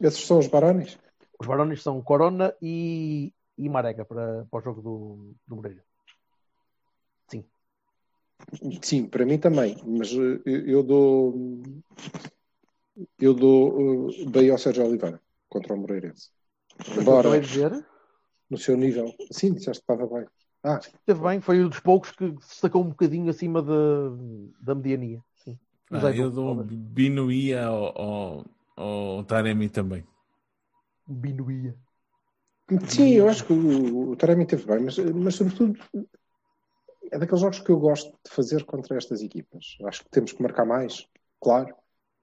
[0.00, 0.98] Esses são os Barones?
[1.38, 5.84] Os Barões são Corona e, e Marega para, para o jogo do, do Moreira.
[8.82, 9.76] Sim, para mim também.
[9.86, 11.62] Mas eh, eu, eu dou.
[13.18, 16.30] Eu dou uh, bem ao Sérgio Oliveira contra o Moreirense.
[16.98, 17.84] Embora de
[18.50, 19.14] no seu nível.
[19.30, 20.26] Sim, disseste que estava bem.
[20.62, 23.72] Ah, esteve bem, foi um dos poucos que se destacou um bocadinho acima da,
[24.60, 25.20] da mediania.
[25.92, 28.44] Ah, Zaidu, eu dou um binuía ao, ao,
[28.76, 30.04] ao Taremi também.
[31.06, 31.76] Binuía.
[32.88, 35.78] Sim, eu acho que o, o Taremi teve bem, mas, mas sobretudo
[37.10, 39.76] é daqueles jogos que eu gosto de fazer contra estas equipas.
[39.84, 41.06] Acho que temos que marcar mais,
[41.38, 41.74] claro,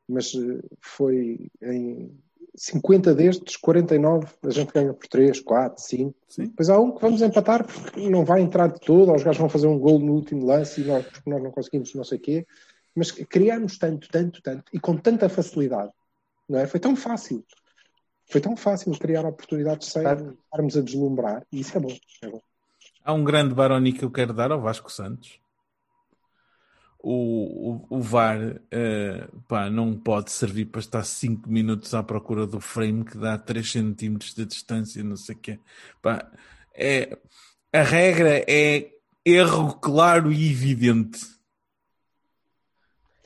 [0.07, 2.19] mas eh, foi em
[2.55, 6.15] 50 destes, 49, a gente ganha por 3, 4, 5.
[6.27, 6.45] Sim.
[6.45, 9.39] Depois há um que vamos empatar porque não vai entrar de todo, ou os gajos
[9.39, 12.17] vão fazer um gol no último lance e nós, porque nós não conseguimos não sei
[12.17, 12.47] o quê.
[12.99, 15.91] Mas criámos tanto, tanto, tanto e com tanta facilidade,
[16.49, 16.67] não é?
[16.67, 17.45] Foi tão fácil.
[18.29, 21.43] Foi tão fácil criar oportunidades sem estarmos a deslumbrar.
[21.51, 21.97] E isso é bom.
[22.21, 22.41] É bom.
[23.03, 25.39] Há um grande baroni que eu quero dar ao Vasco Santos.
[27.01, 32.45] O, o, o VAR eh, pá, não pode servir para estar 5 minutos à procura
[32.45, 35.59] do frame que dá 3 centímetros de distância, não sei o quê.
[36.01, 36.29] Pá,
[36.75, 37.17] é,
[37.71, 38.91] a regra é
[39.23, 41.38] erro claro e evidente.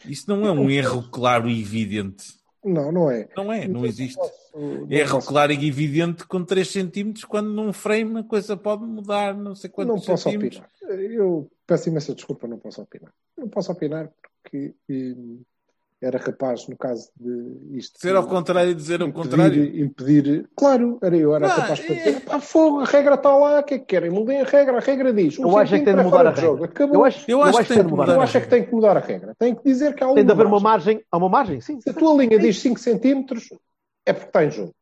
[0.05, 2.33] Isso não é um erro claro e evidente.
[2.63, 3.27] Não, não é.
[3.35, 4.15] Não é, não existe.
[4.15, 8.55] Posso- não Erro posso- claro e evidente com 3 centímetros, quando num frame a coisa
[8.55, 10.61] pode mudar, não sei quantos Não posso centímetros.
[10.81, 10.99] opinar.
[11.11, 13.11] Eu peço imensa desculpa, não posso opinar.
[13.37, 14.09] Não posso opinar
[14.41, 15.41] porque hum,
[16.05, 17.97] era capaz, no caso de isto.
[17.99, 19.79] Ser ao contrário e dizer o impedir- contrário.
[19.83, 23.35] Impedir, claro, era eu, era Não, capaz de é- dizer, pá, fogo, a regra está
[23.35, 24.09] lá, o que é que querem?
[24.11, 25.37] Mudem a regra, a regra diz.
[25.39, 26.51] Eu acho é que tem de mudar fora a de regra.
[26.55, 26.63] jogo.
[26.65, 26.95] Acabou.
[26.95, 28.71] Eu acho, Eu acho que tem de mudar Eu a acho é que tem que
[28.73, 29.35] mudar a regra.
[29.39, 30.95] Tem que dizer que há Tem de haver uma margem.
[30.95, 31.05] margem.
[31.11, 31.79] Há uma margem, sim.
[31.79, 33.49] Se a tua linha diz 5 centímetros,
[34.05, 34.75] é porque está em jogo.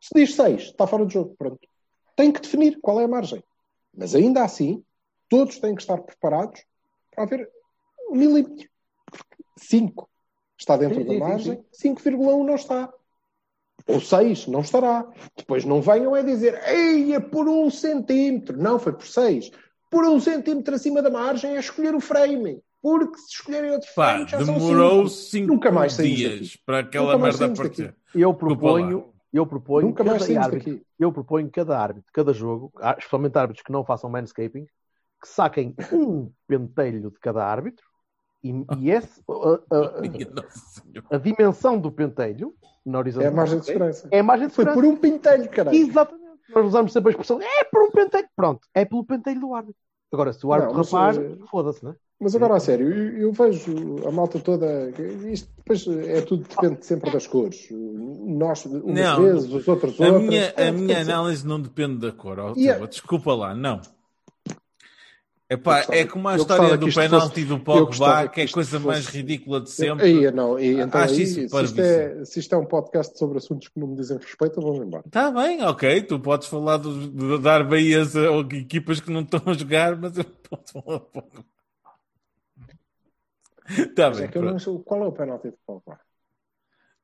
[0.00, 1.34] Se diz 6, está fora de jogo.
[1.38, 1.60] Pronto.
[2.16, 3.42] Tem que definir qual é a margem.
[3.96, 4.82] Mas ainda assim,
[5.28, 6.60] todos têm que estar preparados
[7.14, 7.48] para haver
[8.10, 8.68] um milímetro.
[9.56, 10.09] 5
[10.60, 12.92] está dentro Sim, da margem, 5,1 não está.
[13.86, 15.06] Ou 6 não estará.
[15.36, 18.56] Depois não venham a dizer, ei, é por um centímetro.
[18.58, 19.50] Não, foi por 6.
[19.90, 22.62] Por um centímetro acima da margem é escolher o frame.
[22.82, 25.46] Porque se escolherem outro Pá, frame, já são demorou cinco.
[25.46, 26.58] 5 Nunca mais saímos dias daqui.
[26.64, 27.94] para aquela merda aparecer.
[28.14, 32.96] Eu proponho, eu proponho Nunca mais cada árbitro, eu proponho cada árbitro, cada jogo, ah,
[32.98, 34.64] especialmente árbitros que não façam manscaping,
[35.20, 37.89] que saquem um pentelho de cada árbitro
[38.42, 40.02] e, e esse, a, a-
[40.50, 41.06] Senhora.
[41.10, 44.08] a dimensão do pentelho na É horizontal a margem de segurança.
[44.10, 44.86] é a margem de Foi segurança.
[44.88, 45.76] por um pintelho, caralho.
[45.76, 46.20] Exatamente.
[46.54, 48.28] Nós usamos sempre a expressão é por um pentelho.
[48.34, 49.80] Pronto, é pelo pentelho do árbitro.
[50.12, 51.94] Agora, se o árbitro Não, rapar, eh, foda-se, né?
[52.18, 53.72] Mas agora, a sério, eu, eu vejo
[54.06, 54.90] a malta toda.
[55.30, 57.68] Isto depois é tudo, depende sempre das cores.
[57.70, 60.22] Nós, umas Não, vezes, os outros A outras.
[60.22, 62.52] minha, É, a minha quer dizer, análise não depende da cor.
[62.56, 63.80] E a- Desculpa lá, não.
[65.52, 68.78] Epá, é como a história do penalti fosse- do Pogba, que que é a coisa
[68.78, 70.04] mais fosse- ridícula de sempre.
[70.06, 73.18] Aí, não, e, então Acho aí, isso se, isto é, se isto é um podcast
[73.18, 75.02] sobre assuntos que não me dizem respeito, eu vou embora.
[75.04, 76.02] Está bem, ok.
[76.02, 78.22] Tu podes falar do- de dar Bahias a
[78.52, 81.44] equipas que não estão a jogar, mas eu posso falar pouco.
[83.68, 84.26] Está Mas bem.
[84.26, 85.98] é que eu não sei qual é o penalti de Pogba.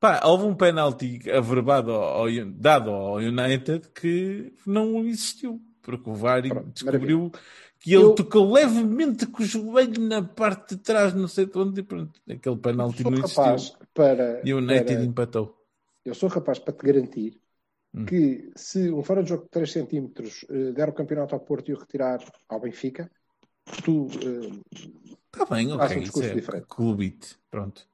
[0.00, 6.14] Pá, houve um penalti averbado ao, ao- dado ao United que não existiu, porque o
[6.14, 6.42] VAR
[6.72, 7.30] descobriu
[7.86, 11.56] que ele Eu- tocou levemente com o joelho na parte de trás, não sei de
[11.56, 13.42] onde, e pronto, aquele penalti sou não existiu.
[13.44, 15.56] rapaz para, E o United para- empatou.
[16.04, 17.40] eu sou rapaz para te garantir
[17.94, 18.04] Hum.
[18.04, 21.70] que se um fora de jogo de 3 centímetros eh, der o campeonato ao Porto
[21.70, 22.18] e o retirar
[22.48, 23.08] ao Benfica,
[23.84, 24.50] tu eh,
[25.32, 26.66] Está bem, ok, um isso discurso é diferente.
[26.68, 27.86] clubite, pronto.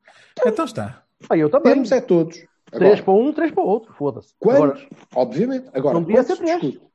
[0.47, 1.05] Então está.
[1.29, 1.75] Ah, eu também.
[1.75, 2.37] temos é todos.
[2.71, 3.93] Três Agora, para um, três para o outro.
[3.93, 4.33] Foda-se.
[4.39, 6.61] quando, Agora, obviamente, agora, Não quando ser se três.
[6.61, 6.87] discute,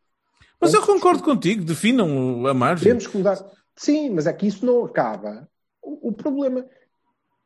[0.60, 2.88] Mas eu concordo contigo, definam a margem.
[2.90, 3.38] Temos que mudar.
[3.76, 5.48] Sim, mas é que isso não acaba.
[5.82, 6.66] O, o problema,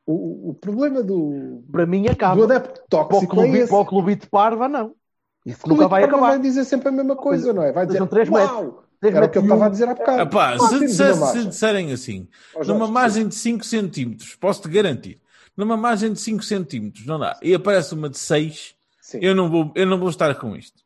[0.06, 2.44] o, o problema do, para mim do acaba.
[2.44, 3.70] adepto Para o tóxico é clube, esse.
[3.70, 4.96] para o clube de Parva, não.
[5.46, 6.30] Isso O nunca vai acabar.
[6.32, 7.72] vai dizer sempre a mesma coisa, não é?
[7.72, 9.94] Vai dizer, São três uau, Três era o que eu metros estava a dizer há
[9.96, 10.22] bocado.
[10.22, 12.28] Epá, Nós se, uma se disserem assim,
[12.68, 12.92] numa sim.
[12.92, 15.20] margem de 5 centímetros, posso-te garantir,
[15.58, 19.20] numa margem de 5 centímetros, não dá, e aparece uma de 6, Sim.
[19.22, 20.81] eu não vou, eu não vou estar com isto.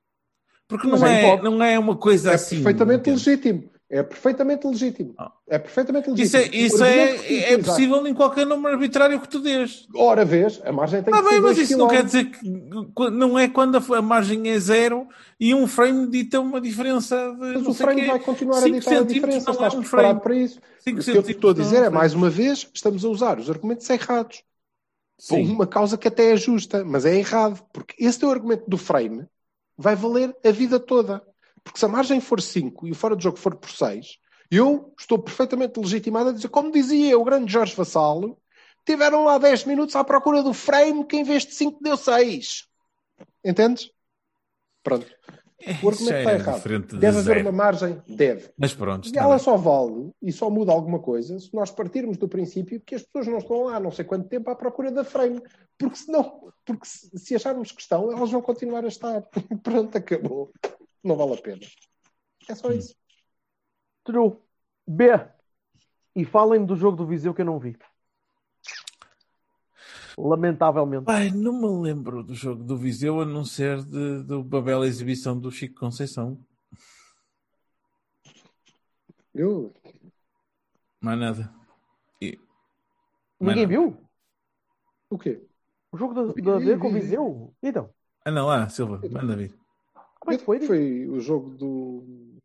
[0.67, 2.55] Porque não Mas é é, não é uma coisa É assim.
[2.57, 3.69] perfeitamente legítimo.
[3.87, 5.13] É perfeitamente legítimo.
[5.17, 5.31] Ah.
[5.47, 6.55] É perfeitamente Isso, legítimo.
[6.55, 9.87] é, isso é, tu é utilizaste, possível em qualquer número arbitrário que tu dês.
[9.95, 12.25] Ora vez, a margem tem Ah, que ser bem, mas dois isso não quer dizer
[12.31, 12.49] que
[13.11, 15.07] não é quando a, a margem é zero
[15.39, 17.53] e um frame dita uma diferença de.
[17.53, 18.07] Mas o frame quê.
[18.07, 19.51] vai continuar a ditar a diferença.
[19.51, 20.21] Estás é um preparado frame.
[20.21, 20.59] para isso.
[20.59, 23.49] O que eu estou a dizer é é, mais uma vez, estamos a usar os
[23.51, 24.43] argumentos errados.
[25.27, 25.51] Por Sim.
[25.51, 27.63] uma causa que até é justa, mas é errado.
[27.71, 29.25] Porque esse teu argumento do frame
[29.77, 31.21] vai valer a vida toda.
[31.63, 34.19] Porque se a margem for 5 e o fora de jogo for por 6,
[34.51, 38.37] eu estou perfeitamente legitimado a dizer, como dizia o grande Jorge Vassalo,
[38.85, 42.67] tiveram lá 10 minutos à procura do frame que em vez de 5 deu 6.
[43.43, 43.89] Entendes?
[44.83, 45.07] Pronto.
[45.83, 46.63] O argumento está é errado.
[46.99, 47.41] Deve haver zero.
[47.41, 48.01] uma margem?
[48.07, 48.51] Deve.
[48.57, 49.39] Mas pronto, E ela bem.
[49.43, 53.27] só vale e só muda alguma coisa se nós partirmos do princípio que as pessoas
[53.27, 55.41] não estão lá não sei quanto tempo à procura da frame.
[55.77, 59.21] Porque senão, porque se, acharmos que estão, elas vão continuar a estar.
[59.63, 60.51] Pronto, acabou.
[61.03, 61.61] Não vale a pena.
[62.47, 62.55] É Hum.
[62.55, 62.95] só isso.
[64.03, 64.35] True.
[64.87, 65.05] B.
[66.15, 67.75] E falem do jogo do Viseu que eu não vi.
[70.17, 71.05] Lamentavelmente.
[71.05, 74.87] Pai, não me lembro do jogo do Viseu a não ser de, de uma bela
[74.87, 76.39] exibição do Chico Conceição.
[79.33, 79.73] Eu,
[81.01, 81.53] Mais nada.
[82.21, 82.39] E-
[83.39, 83.67] Ninguém Mano.
[83.67, 84.07] viu?
[85.09, 85.45] o quê?
[85.91, 87.01] O jogo da, Vi, da vi, D com o vi.
[87.01, 87.53] Viseu?
[87.61, 87.93] Então,
[88.25, 89.53] Anda lá, Silva, manda vir.
[90.19, 90.59] como é que foi?
[90.65, 92.37] Foi o jogo do...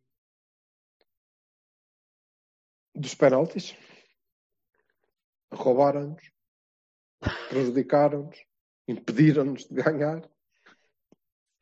[2.94, 3.76] dos penaltis.
[5.52, 6.30] Roubaram-nos.
[7.48, 8.38] Prejudicaram-nos.
[8.88, 10.22] Impediram-nos de ganhar.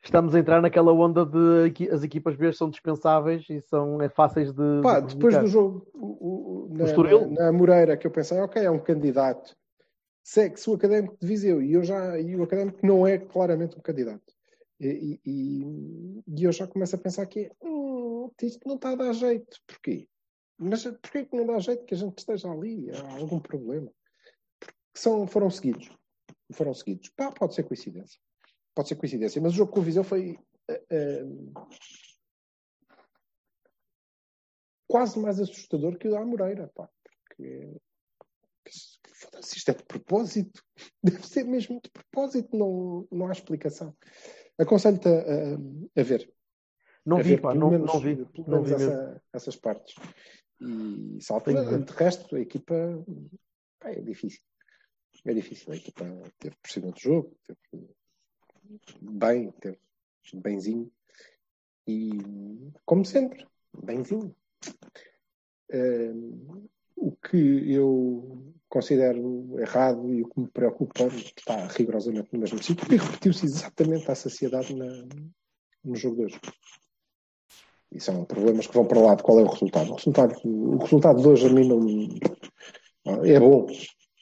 [0.01, 4.51] Estamos a entrar naquela onda de as equipas B são dispensáveis e são é, fáceis
[4.53, 4.81] de.
[4.81, 7.29] Pá, de depois do jogo o- o- na, Estoril?
[7.31, 9.55] na, na Moreira, que eu pensei, ok, é um candidato.
[10.23, 13.81] Segue-se o Académico de Viseu e, eu já, e o Académico não é claramente um
[13.81, 14.33] candidato.
[14.79, 19.11] E, e, e eu já começo a pensar que hum, isto não está a dar
[19.13, 19.57] jeito.
[19.67, 20.07] Porquê?
[20.57, 22.89] Mas porquê que não dá jeito que a gente esteja ali?
[22.91, 23.91] Há algum problema?
[24.91, 25.89] Porque são, foram seguidos.
[26.53, 27.09] Foram seguidos.
[27.09, 28.19] Pá, pode ser coincidência.
[28.75, 29.41] Pode ser coincidência.
[29.41, 30.37] Mas o jogo com o Viseu foi
[30.67, 31.23] eh, eh,
[34.87, 36.89] quase mais assustador que o da Moreira, pá.
[37.27, 37.75] Porque
[39.13, 40.63] foda-se, isto é de propósito.
[41.03, 43.95] Deve ser mesmo de propósito, não, não há explicação.
[44.57, 46.31] Aconselho-te a, a- a ver.
[47.05, 48.15] Não a vi, ver, pá, não, menos- não vi.
[48.25, 49.95] Pelo Não menos essa- essas partes.
[50.61, 51.85] E que ver.
[51.85, 52.75] de resto, a equipa
[53.79, 54.41] pá, é difícil.
[55.25, 55.73] É difícil.
[55.73, 56.05] A equipa
[56.39, 57.89] teve por cima do jogo, teve
[59.01, 59.79] bem, teve
[60.33, 60.91] benzinho.
[61.87, 62.11] E
[62.85, 64.35] como sempre, benzinho.
[65.71, 66.13] Eh,
[66.95, 72.85] o que eu considero errado e o que me preocupa está rigorosamente no mesmo sítio
[72.91, 75.07] e repetiu-se exatamente à saciedade na-
[75.83, 76.39] no jogo de hoje.
[77.91, 79.91] E são problemas que vão para lá de qual é o resultado.
[79.91, 83.25] O resultado, o resultado de hoje a mim não.
[83.25, 83.65] É bom.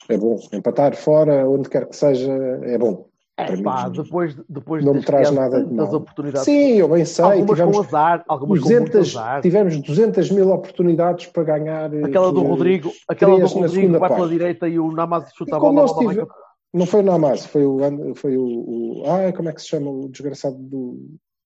[0.08, 0.38] É bom.
[0.52, 2.32] Empatar fora, onde quer que seja,
[2.62, 3.06] é bom.
[3.36, 5.94] É pá, depois, depois não me traz nada de mal.
[5.94, 6.42] oportunidades.
[6.44, 7.24] Sim, eu bem sei.
[7.24, 9.42] algumas tivemos, com azar, algumas com muito 200, azar.
[9.42, 11.94] tivemos 200 mil oportunidades para ganhar.
[11.94, 14.30] eh, Aquela do por- Rodrigo, aquela do Rodrigo vai pela parte.
[14.32, 15.86] direita e o Namaz chuta a bola.
[15.98, 16.26] tive-
[16.74, 17.78] Não foi o Namaz, foi o,
[18.16, 19.02] foi o, o.
[19.06, 20.98] Ah, como é que se chama o desgraçado do,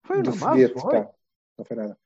[0.07, 0.81] Foi o do Namaz, foguete?
[0.81, 0.99] foi.
[1.59, 1.99] Não foi nada.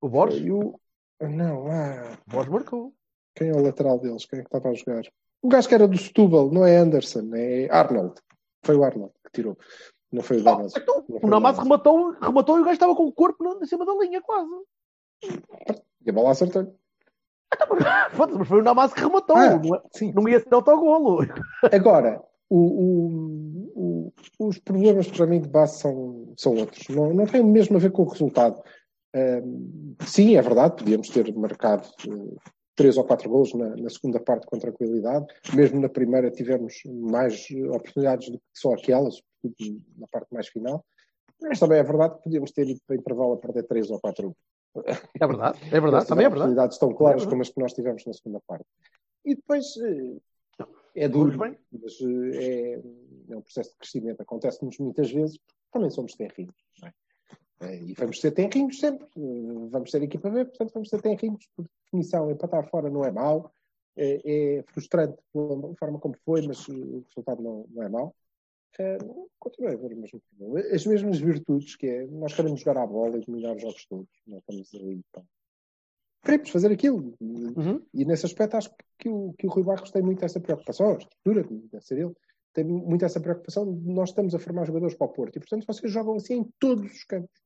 [0.00, 0.80] O Borges, o.
[1.20, 2.92] Não, ah, o Borges marcou.
[3.36, 4.26] quem é o lateral deles?
[4.26, 5.04] Quem é que estava a jogar?
[5.46, 8.14] O gajo que era do Setúbal, não é Anderson, é Arnold.
[8.64, 9.56] Foi o Arnold que tirou.
[10.10, 10.72] Não foi o Damas.
[10.76, 11.56] Então, o Damas.
[11.56, 14.50] rematou, rematou e o gajo estava com o corpo em cima da linha, quase.
[16.04, 16.74] E a bola acertou.
[18.38, 19.36] Mas foi o Namaz que rematou.
[19.36, 20.12] Ah, não, é- sim.
[20.12, 21.20] não ia ser autogolo.
[21.72, 22.20] Agora,
[22.50, 23.72] o, o-
[24.40, 26.88] o- os problemas para mim de base são, são outros.
[26.88, 28.60] Não, não tem mesmo a ver com o resultado.
[29.14, 32.36] Ahm, sim, é verdade, podíamos ter marcado eh,
[32.76, 35.26] três ou quatro gols na, na segunda parte com tranquilidade.
[35.54, 39.20] Mesmo na primeira tivemos mais oportunidades do que só aquelas,
[39.96, 40.84] na parte mais final.
[41.42, 44.36] Mas também é verdade que podíamos ter ido para intervalo a perder três ou quatro
[45.20, 46.50] É verdade, é verdade, também é verdade.
[46.52, 48.66] oportunidades tão claras É como as que nós tivemos na segunda parte.
[49.24, 50.64] E depois eh,
[50.94, 51.58] é duro, bem.
[51.72, 54.20] mas eh, é, é um processo de crescimento.
[54.20, 56.54] Acontece-nos muitas vezes, porque também somos tenrinhos.
[56.84, 56.92] é?
[57.66, 59.06] Eh, E vamos ser tenrinhos sempre.
[59.70, 61.46] Vamos ser equipa B, portanto vamos ser tenrinhos.
[61.56, 63.52] Por definição, empatar fora não é mau.
[63.98, 68.14] É, é frustrante pela forma como foi, mas o resultado não, não é mau.
[68.78, 68.98] Eh,
[69.38, 70.68] Continuei a ver o mesmo problema.
[70.74, 74.10] As mesmas virtudes que é, nós queremos jogar à bola e dominar os jogos todos.
[74.26, 75.22] Não estamos ali para
[76.26, 77.14] queremos fazer aquilo.
[77.20, 77.80] Uhum.
[77.94, 80.98] E nesse aspecto acho que o, que o Rui Barros tem muito essa preocupação, a
[80.98, 82.12] estrutura, deve ser ele,
[82.52, 85.36] tem muito essa preocupação de nós estamos a formar jogadores para o Porto.
[85.36, 87.40] E portanto vocês jogam assim em todos os campos.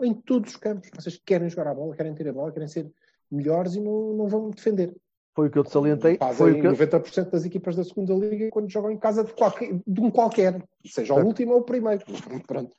[0.00, 0.90] Em todos os campos.
[0.94, 2.90] Vocês querem jogar a bola, querem ter a bola, querem ser
[3.30, 4.94] melhores e não, não vão defender.
[5.34, 6.16] Foi o que eu te salientei.
[6.18, 6.72] Foi Fazem o que eu...
[6.72, 10.62] 90% das equipas da segunda liga quando jogam em casa de, qualquer, de um qualquer,
[10.84, 11.26] seja o Certo.
[11.28, 12.04] último ou o primeiro.
[12.46, 12.74] Pronto.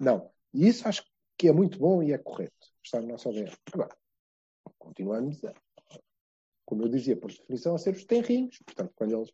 [0.00, 0.30] Não.
[0.54, 1.02] E isso acho
[1.36, 2.52] que é muito bom e é correto.
[2.84, 3.50] Está no nosso ADN.
[3.72, 3.96] Agora,
[4.78, 5.52] continuamos a,
[6.64, 8.58] como eu dizia, por definição, a ser os tenrinhos.
[8.64, 9.32] Portanto, quando eles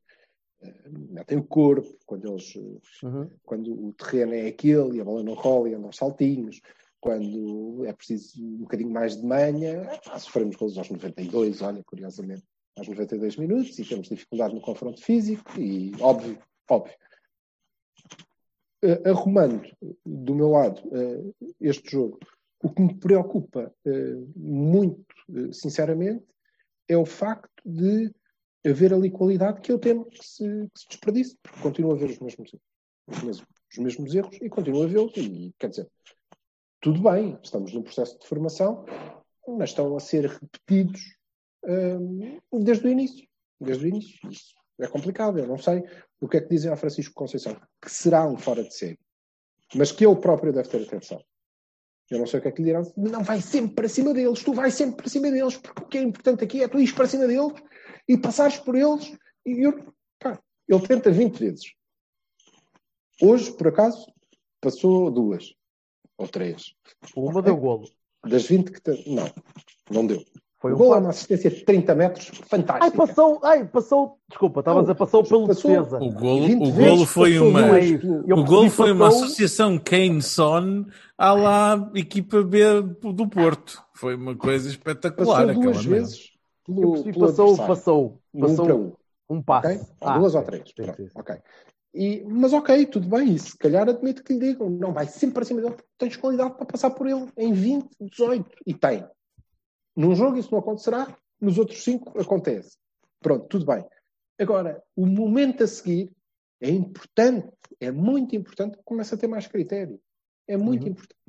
[0.63, 3.29] eh, metem o corpo, quando eles eh, Uhum.
[3.45, 6.61] quando o terreno é aquele e a bola não rola e anda aos saltinhos,
[7.05, 12.43] quando é preciso um bocadinho mais de manha, ah, sofremos gols aos 92, olha, curiosamente,
[12.79, 16.95] aos 92 minutos e temos dificuldade no confronto físico e óbvio, óbvio.
[18.83, 19.71] Eh, arrumando
[20.03, 22.19] do meu lado eh, este jogo,
[22.63, 25.05] o que me preocupa eh, muito,
[25.53, 26.25] sinceramente,
[26.89, 28.11] é o facto de
[28.67, 30.43] haver ali qualidade que eu temo que se,
[30.73, 32.51] que se desperdice, porque continuo a ver os mesmos
[33.07, 35.13] os mesmos, os mesmos erros e continuo a vê-los.
[35.19, 35.87] E quer dizer,
[36.85, 38.85] tudo bem, estamos num processo de formação,
[39.49, 41.01] mas estão a ser repetidos
[41.65, 43.27] hum, desde o início.
[43.59, 44.15] Desde o início.
[44.31, 45.83] Isso é complicado, eu não sei
[46.21, 48.99] o que é que dizem ao Francisco Conceição, que será um fora de série,
[49.75, 51.25] mas que ele próprio deve ter atenção.
[52.11, 52.83] Eu não sei o que é que lhe dirão.
[52.99, 55.97] Não vai sempre para cima deles, tu vais sempre para cima deles, porque o que
[55.97, 57.55] é importante aqui é tu ires para cima deles
[58.07, 59.11] e passares por eles.
[59.47, 61.73] E eu, pá, ele tenta 20 vezes.
[63.23, 64.07] Hoje, por acaso,
[64.61, 65.55] passou duas
[66.19, 66.75] ou três.
[67.17, 67.89] Uma deu golo.
[68.27, 68.81] Das 20 que.
[68.81, 69.11] Te...
[69.11, 69.31] Não,
[69.91, 70.23] não deu.
[70.61, 71.01] Foi o um gol é passe.
[71.05, 72.97] uma assistência de 30 metros Ai, fantástica.
[72.97, 75.71] passou, ai, passou, desculpa, estavas a passou pelo Passou.
[75.71, 75.99] defesa.
[75.99, 78.41] O golo, 20 o golo foi passou uma.
[78.41, 80.87] O golo foi uma passou- associação Kane-Son
[81.19, 83.83] à lá equipa B do Porto.
[83.95, 86.31] Foi uma coisa espetacular Passou aquela duas vezes
[86.67, 88.93] Eu pelo, passou, passou, um passou para um.
[89.29, 89.67] um passe.
[89.77, 89.81] ok?
[90.01, 90.63] Ou Ah, duas ou três.
[90.67, 91.09] sim, Pronto, sim.
[91.15, 91.37] ok.
[91.95, 93.39] E, mas ok, tudo bem.
[93.39, 96.55] Se calhar admito que lhe digam, não vai sempre para cima dele, porque tens qualidade
[96.57, 98.51] para passar por ele em 20, 18.
[98.67, 99.07] E tem.
[99.97, 102.77] Num jogo isso não acontecerá, nos outros cinco acontece.
[103.21, 103.85] Pronto, tudo bem.
[104.39, 106.11] Agora, o momento a seguir
[106.61, 107.49] é importante,
[107.81, 110.01] é muito importante que comece a ter mais critério.
[110.49, 110.89] É muito Uhum.
[110.91, 111.21] importante.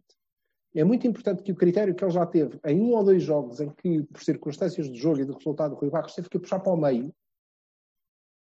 [0.73, 3.61] É muito importante que o critério que ele já teve em um ou dois jogos
[3.61, 6.59] em que, por circunstâncias de jogo e de resultado, o Rui Barros teve que puxar
[6.59, 7.13] para o meio,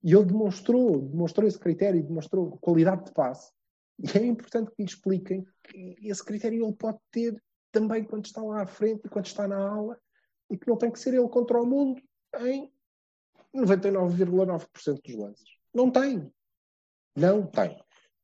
[0.04, 3.52] e ele demonstrou, demonstrou esse critério, demonstrou qualidade de passe.
[3.98, 7.42] E é importante que lhe expliquem que esse critério ele pode ter
[7.72, 9.98] também quando está lá à frente e quando está na aula,
[10.50, 12.02] e que não tem que ser ele contra o mundo
[12.40, 12.72] em
[13.56, 15.50] 99,9% dos lances.
[15.74, 16.32] Não tem.
[17.16, 17.82] Não tem.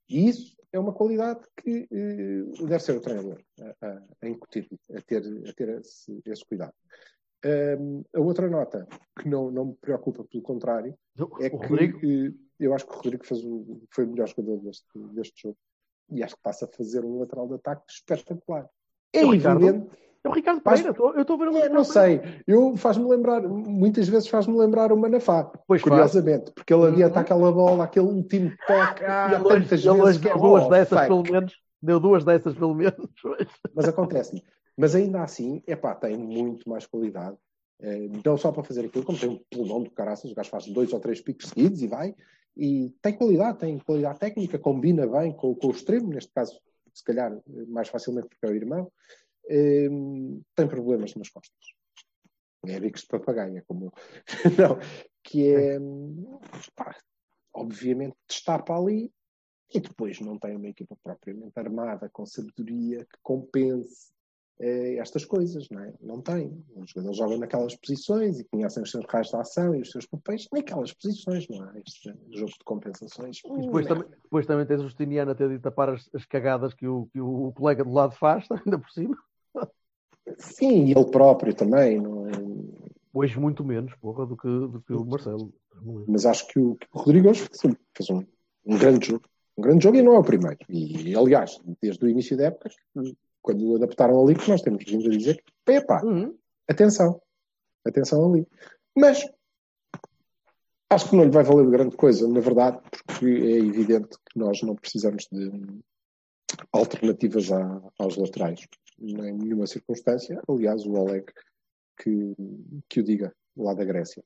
[0.09, 4.67] E isso é uma qualidade que eh, deve ser o treinador a, a, a incutir,
[4.95, 6.73] a ter, a ter esse, esse cuidado.
[7.45, 8.85] Um, a outra nota
[9.17, 10.93] que não, não me preocupa, pelo contrário,
[11.39, 14.27] é o que Rodrigo, eh, eu acho que o Rodrigo fez o, foi o melhor
[14.27, 15.57] jogador deste, deste jogo
[16.11, 18.67] e acho que passa a fazer um lateral de ataque espetacular.
[19.13, 19.63] É o Ricardo?
[19.65, 19.89] evidente.
[20.21, 20.97] É o Ricardo Faz- Pereira.
[21.15, 24.91] Eu estou a ver o É, não sei, eu faz-me lembrar, muitas vezes faz-me lembrar
[24.91, 25.89] o Manafá, Pois faz.
[25.93, 27.21] curiosamente, porque ele adianta Uhum.
[27.21, 31.07] aquela bola, aquele último toque, E há ele tantas ele vezes que é duas dessas,
[31.07, 31.53] pelo menos.
[31.81, 32.93] Deu duas dessas, pelo menos.
[33.73, 34.43] mas acontece-me.
[34.79, 37.37] Mas ainda assim, epá, tem muito mais qualidade.
[37.81, 40.67] Eh, não só para fazer aquilo, como tem um pulmão do caraças, o gajo faz
[40.67, 42.15] dois ou três picos seguidos e vai.
[42.55, 46.57] E tem qualidade, tem qualidade técnica, combina bem com, com o extremo, neste caso,
[46.93, 48.89] se calhar, eh, mais facilmente porque é o irmão.
[49.49, 49.89] Eh,
[50.55, 51.73] tem problemas nas costas.
[52.65, 53.91] É bicos de papagaia, como eu.
[54.57, 54.79] não,
[55.21, 55.77] que é,
[56.73, 56.95] pá,
[57.53, 59.11] obviamente, destapa ali
[59.73, 64.17] e depois não tem uma equipa propriamente armada, com sabedoria, que compense
[64.61, 65.93] estas coisas, não é?
[66.01, 66.63] Não tem.
[66.75, 70.05] Os jogadores jogam naquelas posições e conhecem os seus raios de ação e os seus
[70.05, 71.81] papéis naquelas posições, não é?
[71.85, 73.39] Este jogo de compensações.
[73.45, 73.95] E depois, não.
[73.95, 77.07] também, depois também tens o Justiniano a ter de tapar as, as cagadas que o,
[77.13, 79.17] que o colega do lado faz, ainda por cima.
[80.37, 82.31] Sim, e ele próprio também, não é?
[83.13, 85.51] Hoje muito menos, porra, do que, do que o Marcelo.
[86.07, 88.23] Mas acho que o, que o Rodrigo hoje fez, fez um,
[88.65, 89.23] um grande jogo.
[89.57, 90.57] Um grande jogo e não é o primeiro.
[90.69, 92.69] E, aliás, desde o início da época,
[93.41, 96.37] quando o adaptaram ali, que nós temos vindo a dizer que, epá, Uhum.
[96.69, 97.21] atenção,
[97.85, 98.47] atenção ali.
[98.95, 99.23] Mas
[100.89, 104.61] acho que não lhe vai valer grande coisa, na verdade, porque é evidente que nós
[104.61, 105.49] não precisamos de
[106.71, 108.67] alternativas à- aos laterais,
[108.99, 110.41] em nenhuma circunstância.
[110.47, 111.25] Aliás, o Oleg
[112.01, 112.33] que,
[112.89, 114.23] que o diga lá da Grécia.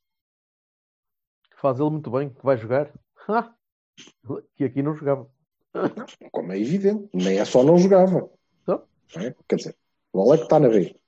[1.57, 2.91] Faz ele muito bem, que vai jogar.
[4.55, 5.29] Que aqui não jogava.
[6.31, 8.29] Como é evidente, nem é só não jogava.
[9.15, 9.35] É?
[9.47, 9.77] Quer dizer,
[10.11, 10.99] o Oleg está na B.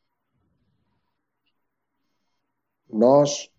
[2.89, 3.49] Nós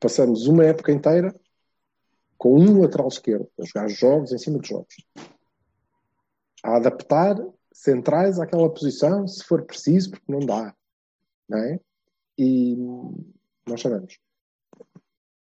[0.00, 1.34] passamos uma época inteira
[2.36, 4.94] com um lateral esquerdo a jogar jogos em cima de jogos.
[6.62, 7.36] A adaptar
[7.72, 10.74] centrais àquela posição, se for preciso, porque não dá.
[11.48, 11.80] Não é?
[12.38, 12.76] E
[13.66, 14.18] nós sabemos.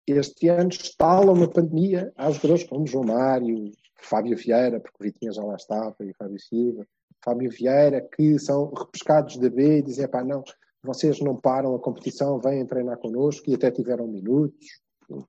[0.05, 2.11] Este ano estala uma pandemia.
[2.15, 6.39] Há jogadores como João Mário, Fábio Vieira, porque o Vitinha já lá estava, e Fábio
[6.39, 6.87] Silva.
[7.23, 10.43] Fábio Vieira, que são repescados da B e dizem: pá, não,
[10.83, 14.81] vocês não param a competição, vêm treinar connosco e até tiveram minutos,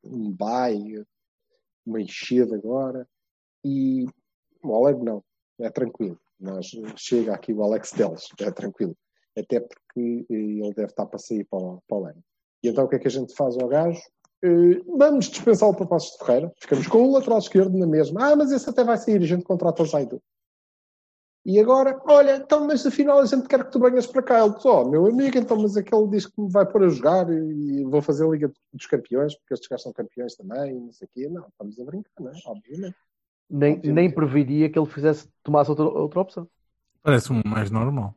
[0.04, 1.04] um baile,
[1.84, 3.06] uma enchida agora.
[3.64, 4.06] E
[4.62, 5.22] o Oleg não,
[5.58, 6.18] é tranquilo.
[6.38, 8.96] Nós, chega aqui o Alex Teles, é tranquilo.
[9.36, 12.08] Até porque eh, ele deve estar para sair para o, para o.
[12.62, 14.00] E então o que é que a gente faz ao gajo?
[14.42, 16.52] Eh, vamos dispensá-lo para Passos de Ferreira.
[16.58, 18.32] Ficamos com o lateral esquerdo na mesma.
[18.32, 19.22] Ah, mas esse até vai sair.
[19.22, 20.22] A gente contrata o Zaidu.
[21.44, 24.44] E agora, olha, então, mas afinal a gente quer que tu venhas para cá.
[24.44, 27.30] Ele diz, oh, meu amigo, então, mas aquele diz que me vai pôr a jogar
[27.30, 31.06] e vou fazer a Liga dos Campeões, porque estes gajos são campeões também, não sei
[31.06, 31.28] o quê.
[31.28, 32.34] Não, estamos a brincar, não é?
[32.44, 32.96] Obviamente.
[33.48, 33.94] Nem, Obviamente.
[33.94, 36.48] nem previria que ele fizesse, tomasse outra, outra opção.
[37.02, 38.14] Parece-me mais normal.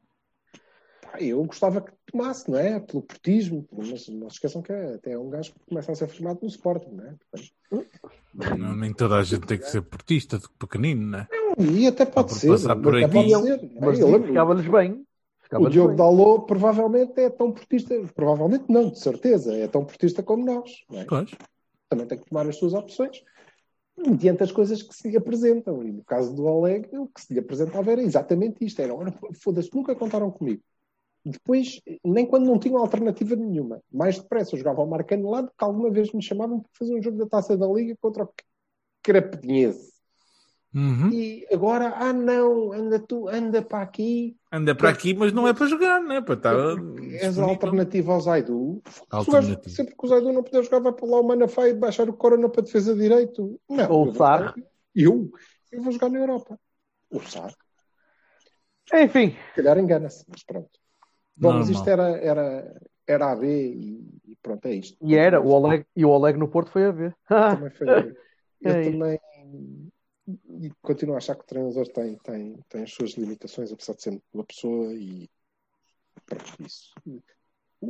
[1.14, 2.80] Pá, Eu gostava que tomasse, não é?
[2.80, 5.96] Pelo portismo, mas não se esqueçam que é, até é um gajo que começa a
[5.96, 7.14] ser formado no Sporting, não é?
[7.32, 11.28] Portanto, Não, nem toda a gente tem que ser portista, de pequenino, né?
[11.60, 12.48] e até pode por ser.
[12.48, 13.14] passar por até aqui.
[13.14, 13.38] pode ser.
[13.40, 13.86] não é?
[13.86, 14.92] Mas Eu lembro- ficava-lhes bem.
[14.94, 15.06] O
[15.44, 15.98] Ficava-lhes Diogo bem.
[15.98, 20.84] Dalot provavelmente é tão portista, provavelmente não, de certeza, é tão portista como nós.
[20.90, 21.06] não é?
[21.06, 21.30] Pois.
[21.90, 23.22] Também tem que tomar as suas opções
[23.96, 25.84] mediante as coisas que se lhe apresentam.
[25.84, 29.14] E no caso do Oleg, o que se lhe apresentava era exatamente isto: era, "Ora,
[29.40, 30.64] foda-se, nunca contaram comigo.
[31.26, 35.64] Depois, nem quando não tinham alternativa nenhuma, mais depressa jogava ao Marcano lá do que
[35.64, 38.30] alguma vez me chamavam para fazer um jogo da taça da Liga contra o
[39.02, 39.94] Crapinhense.
[40.76, 41.10] Uhum.
[41.12, 45.54] E agora, ah não, anda tu, anda para aqui, Anda para aqui, mas não é
[45.54, 46.20] para jogar, né?
[46.20, 46.56] Para estar.
[47.22, 48.82] és a alternativa ao Zaidu.
[49.10, 49.24] Alternativa.
[49.24, 51.68] Se o gajo- Sempre que o Zaidu não puder jogar, vai para lá o Manafá
[51.70, 53.60] e baixar o Corona para a defesa direito.
[53.70, 53.92] Não.
[53.92, 54.56] Ou o eu jogar-
[54.96, 55.32] Eu?
[55.72, 56.60] Eu vou jogar na Europa.
[57.12, 57.54] O Sar.
[58.94, 60.70] Enfim, Se calhar engana-se, mas pronto.
[61.36, 61.82] Bom, mas Normal.
[61.82, 64.98] isto era, era, era a B e, e pronto, é isto.
[65.06, 67.16] e era, o Oleg, e o Oleg no Porto foi a ver.
[67.30, 68.16] Ah, Também foi a B.
[68.62, 69.20] Eu É também
[70.62, 74.04] e continuo a achar que o treinador tem, tem, tem as suas limitações, apesar de
[74.04, 75.30] ser boa pessoa e
[76.26, 76.94] pronto, isso.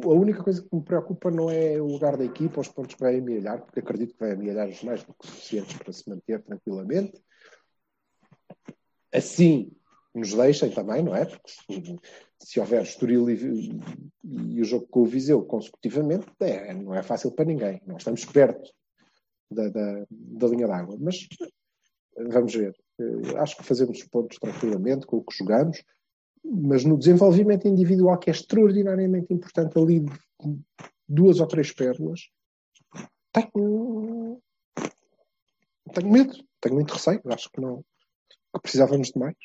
[0.03, 3.01] A única coisa que me preocupa não é o lugar da equipa, os pontos que
[3.01, 6.41] vai amealhar, porque acredito que vai amealhar os mais do que suficientes para se manter
[6.41, 7.21] tranquilamente.
[9.13, 9.71] Assim
[10.15, 11.25] nos deixem também, não é?
[11.25, 11.99] Porque
[12.43, 13.79] se, houver Estoril e,
[14.23, 17.81] e o jogo com o Viseu consecutivamente, é, não é fácil para ninguém.
[17.85, 18.69] Nós estamos perto
[19.51, 20.97] da, da, da linha d'água.
[20.99, 21.27] Mas
[22.17, 22.75] vamos ver.
[22.99, 25.83] Eh, Acho que fazemos os pontos tranquilamente com o que jogamos,
[26.43, 30.05] mas no desenvolvimento individual, que é extraordinariamente importante ali,
[31.07, 32.29] duas ou três pérolas,
[33.31, 34.41] tenho,
[35.93, 37.21] tenho medo, tenho muito receio.
[37.25, 37.83] Acho que não
[38.53, 39.35] que precisávamos de mais.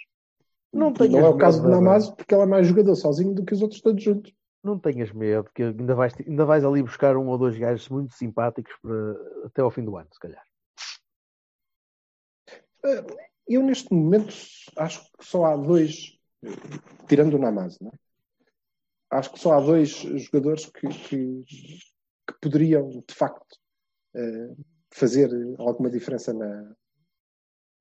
[0.72, 1.80] Não tenhas não é o caso medo, de Zé.
[1.80, 4.32] Namazo, porque ela é mais jogador sozinho do que os outros todos juntos.
[4.62, 8.14] Não tenhas medo, que ainda vais, ainda vais ali buscar um ou dois gajos muito
[8.14, 10.44] simpáticos para, até ao fim do ano, se calhar.
[12.84, 13.04] Eh,
[13.48, 14.34] Eu, neste momento,
[14.76, 16.18] acho que só há dois,
[17.08, 17.98] tirando o Namaz, não é?
[19.10, 23.56] acho que só há dois jogadores que, que, que poderiam, de facto,
[24.14, 24.54] eh,
[24.90, 26.74] fazer alguma diferença na,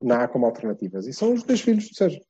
[0.02, 1.06] na A como alternativas.
[1.06, 2.22] E são os dois filhos do Sérgio.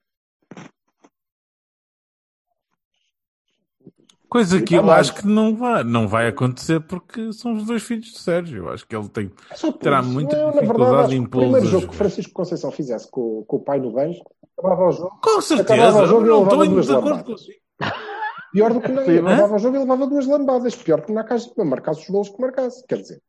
[4.30, 8.08] Coisa que eu acho que não vai, não vai acontecer porque são os dois filhos
[8.08, 8.66] de Sérgio.
[8.66, 11.28] Eu acho que ele tem, É só por terá muita Eu, na dificuldade em que
[11.28, 11.96] o primeiro jogo que.
[11.96, 15.10] Francisco Conceição fizesse com, com o pai no banco, acabava o jogo.
[15.22, 17.32] Com Acabava certeza, o jogo não levava estou duas de acordo lambadas.
[17.40, 17.60] consigo.
[18.54, 20.76] Pior do que não, ele levava o jogo e levava duas lambadas.
[20.76, 22.86] Pior que na casa, marcasse os gols que marcasse.
[22.88, 23.22] Quer dizer,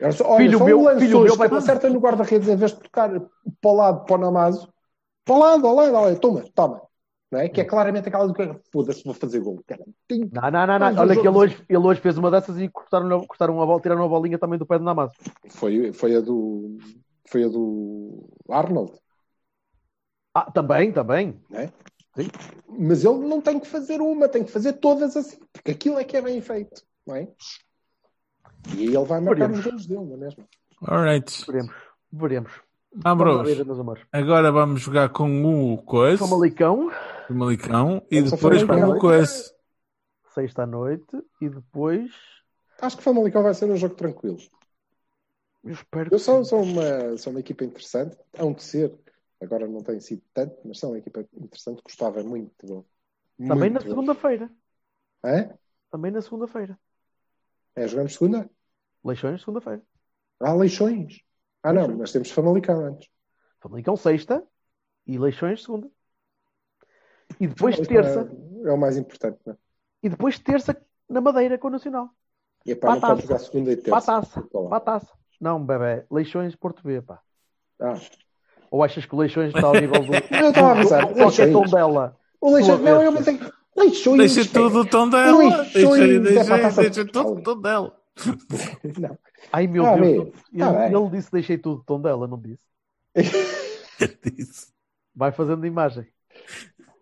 [0.00, 2.56] era só, olha, Filho só meu- um lance filho meu vai- acerta no guarda-redes em
[2.56, 4.68] vez de tocar para o lado, para o Namazo.
[5.24, 6.82] Para o lado, ao lado, olha, toma, toma.
[7.34, 7.48] Não é?
[7.48, 9.60] Que é claramente aquela do que foda-se, vou fazer gol.
[9.66, 11.02] Cara, tem- Não, não, não, não.
[11.02, 14.02] Olha que ele hoje, ele hoje fez uma dessas e cortaram, cortaram uma bola, tiraram
[14.02, 15.10] uma bolinha também do pé do Namaz.
[15.50, 16.78] Foi, foi a do.
[17.28, 18.92] Foi a do Arnold.
[20.32, 21.40] Ah, também, também.
[22.68, 26.04] Mas ele não tem que fazer uma, tem que fazer todas assim, porque aquilo é
[26.04, 27.26] que é bem feito, não é?
[28.76, 29.58] E aí ele vai marcar Veremos.
[29.58, 30.44] os gols dele, não é mesmo?
[30.86, 31.44] Alright.
[31.46, 31.74] Veremos.
[32.12, 32.52] Veremos.
[33.02, 33.48] Ah, bros.
[34.12, 36.92] Agora vamos jogar com o Coisa, Famalicão,
[37.30, 38.96] o Malicão, e depois Famalicão.
[38.96, 39.54] o Coisa.
[40.34, 42.10] sexta à noite, e depois.
[42.80, 44.38] Acho que o Famalicão vai ser um jogo tranquilo.
[45.62, 46.14] Eu espero que.
[46.14, 48.94] Eu sou, sou, uma, sou uma equipa interessante, hão de ser.
[49.40, 51.82] Agora não tem sido tanto, mas são uma equipa interessante.
[51.82, 52.86] Gostava muito de gol.
[53.36, 54.50] Também Muito na segunda-feira.
[55.24, 55.54] É?
[55.90, 56.78] Também na segunda-feira.
[57.74, 58.48] É, jogamos segunda?
[59.04, 59.82] Leixões, segunda-feira.
[60.40, 61.20] Há Leixões.
[61.62, 61.98] Ah, não, Leixões.
[61.98, 63.08] mas temos Famalicão antes.
[63.60, 64.42] Famalicão, sexta.
[65.06, 65.90] E Leixões, segunda.
[67.40, 68.30] E depois Famalicão terça.
[68.64, 69.56] É, é o mais importante, não é?
[70.02, 70.76] E depois terça
[71.08, 72.10] na Madeira com o Nacional.
[72.66, 73.90] E epá, não pode jogar segunda e terça.
[73.90, 74.40] Para a taça.
[74.40, 74.68] Desculpa lá.
[74.68, 75.12] Para a taça.
[75.40, 76.04] Não, bebê.
[76.10, 77.20] Leixões, Porto B, pá.
[77.80, 77.94] Ah,
[78.70, 80.12] Ou achas que o Leixões está ao nível do.
[80.34, 81.70] Eu estava a pensar, qualquer tom Leixões.
[81.70, 82.16] dela.
[82.40, 83.52] o Leixões, não, eu pensei que.
[83.76, 84.18] Leixões.
[84.34, 85.36] Deixa tudo o tom dela.
[85.38, 88.00] Leixões, Deixa, é deixa, de tudo o tom dela.
[88.98, 89.18] Não.
[89.52, 90.28] Ai meu Tá Deus.
[90.52, 90.94] Ele, bem.
[90.94, 92.62] ele disse deixei tudo tom dela, não disse.
[94.36, 94.72] Disse.
[95.14, 96.06] Vai fazendo imagem.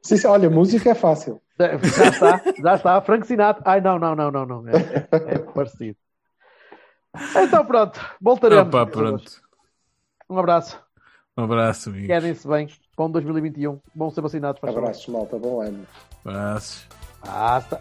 [0.03, 1.41] Sim, sim, olha, música é fácil.
[1.59, 3.01] Já está, já está.
[3.03, 3.63] Frank Sinatra.
[3.65, 4.69] Ai não, não, não, não, não.
[4.69, 5.97] É, é- é parecido.
[7.37, 8.67] Então pronto, voltaremos.
[8.75, 9.43] Opa, pronto.
[10.29, 10.83] Um abraço.
[11.37, 12.07] Um abraço, amigos.
[12.09, 12.69] Quedem-se bem.
[12.97, 13.81] Bom 2021.
[13.95, 14.61] Bom ser vacinados.
[14.61, 14.79] favor.
[14.79, 15.87] Abraços, malta, bom ano.
[16.25, 16.87] Abraços.
[17.25, 17.79] Basta.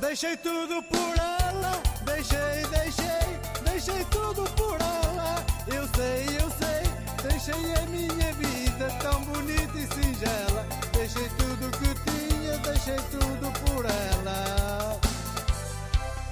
[0.00, 1.72] Deixei tudo por ela,
[2.04, 5.36] deixei, deixei, deixei tudo por ela.
[5.66, 6.87] Eu sei, eu sei,
[7.22, 10.66] deixei a minha vida tão bonita e singela.
[10.92, 15.00] Deixei tudo que tinha, deixei tudo por ela.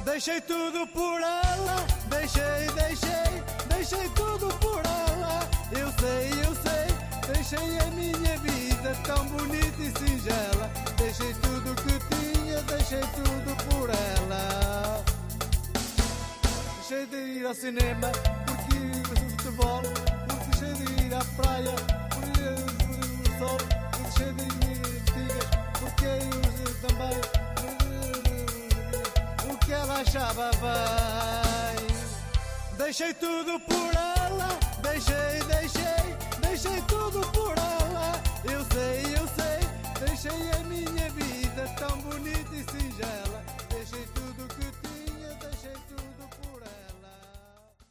[0.04, 5.40] Deixei tudo por ela, deixei, deixei, deixei tudo por ela.
[5.72, 10.70] Eu sei, eu sei, deixei a minha vida tão bonita e singela.
[10.96, 15.04] Deixei tudo que tinha, deixei tudo por ela.
[16.76, 18.10] Deixei de ir ao cinema
[18.46, 18.76] porque
[19.46, 19.82] futebol,
[21.16, 21.74] à praia
[22.10, 22.48] porque
[23.24, 23.58] o sol,
[24.02, 25.48] deixei de antigas
[25.80, 27.16] porque eu também
[29.50, 31.86] o que ela achava bem.
[32.76, 34.48] Deixei tudo por ela,
[34.82, 38.12] deixei, deixei, deixei tudo por ela.
[38.44, 39.60] Eu sei, eu sei,
[40.06, 43.42] deixei a minha vida tão bonita e singela.
[43.70, 44.65] Deixei tudo que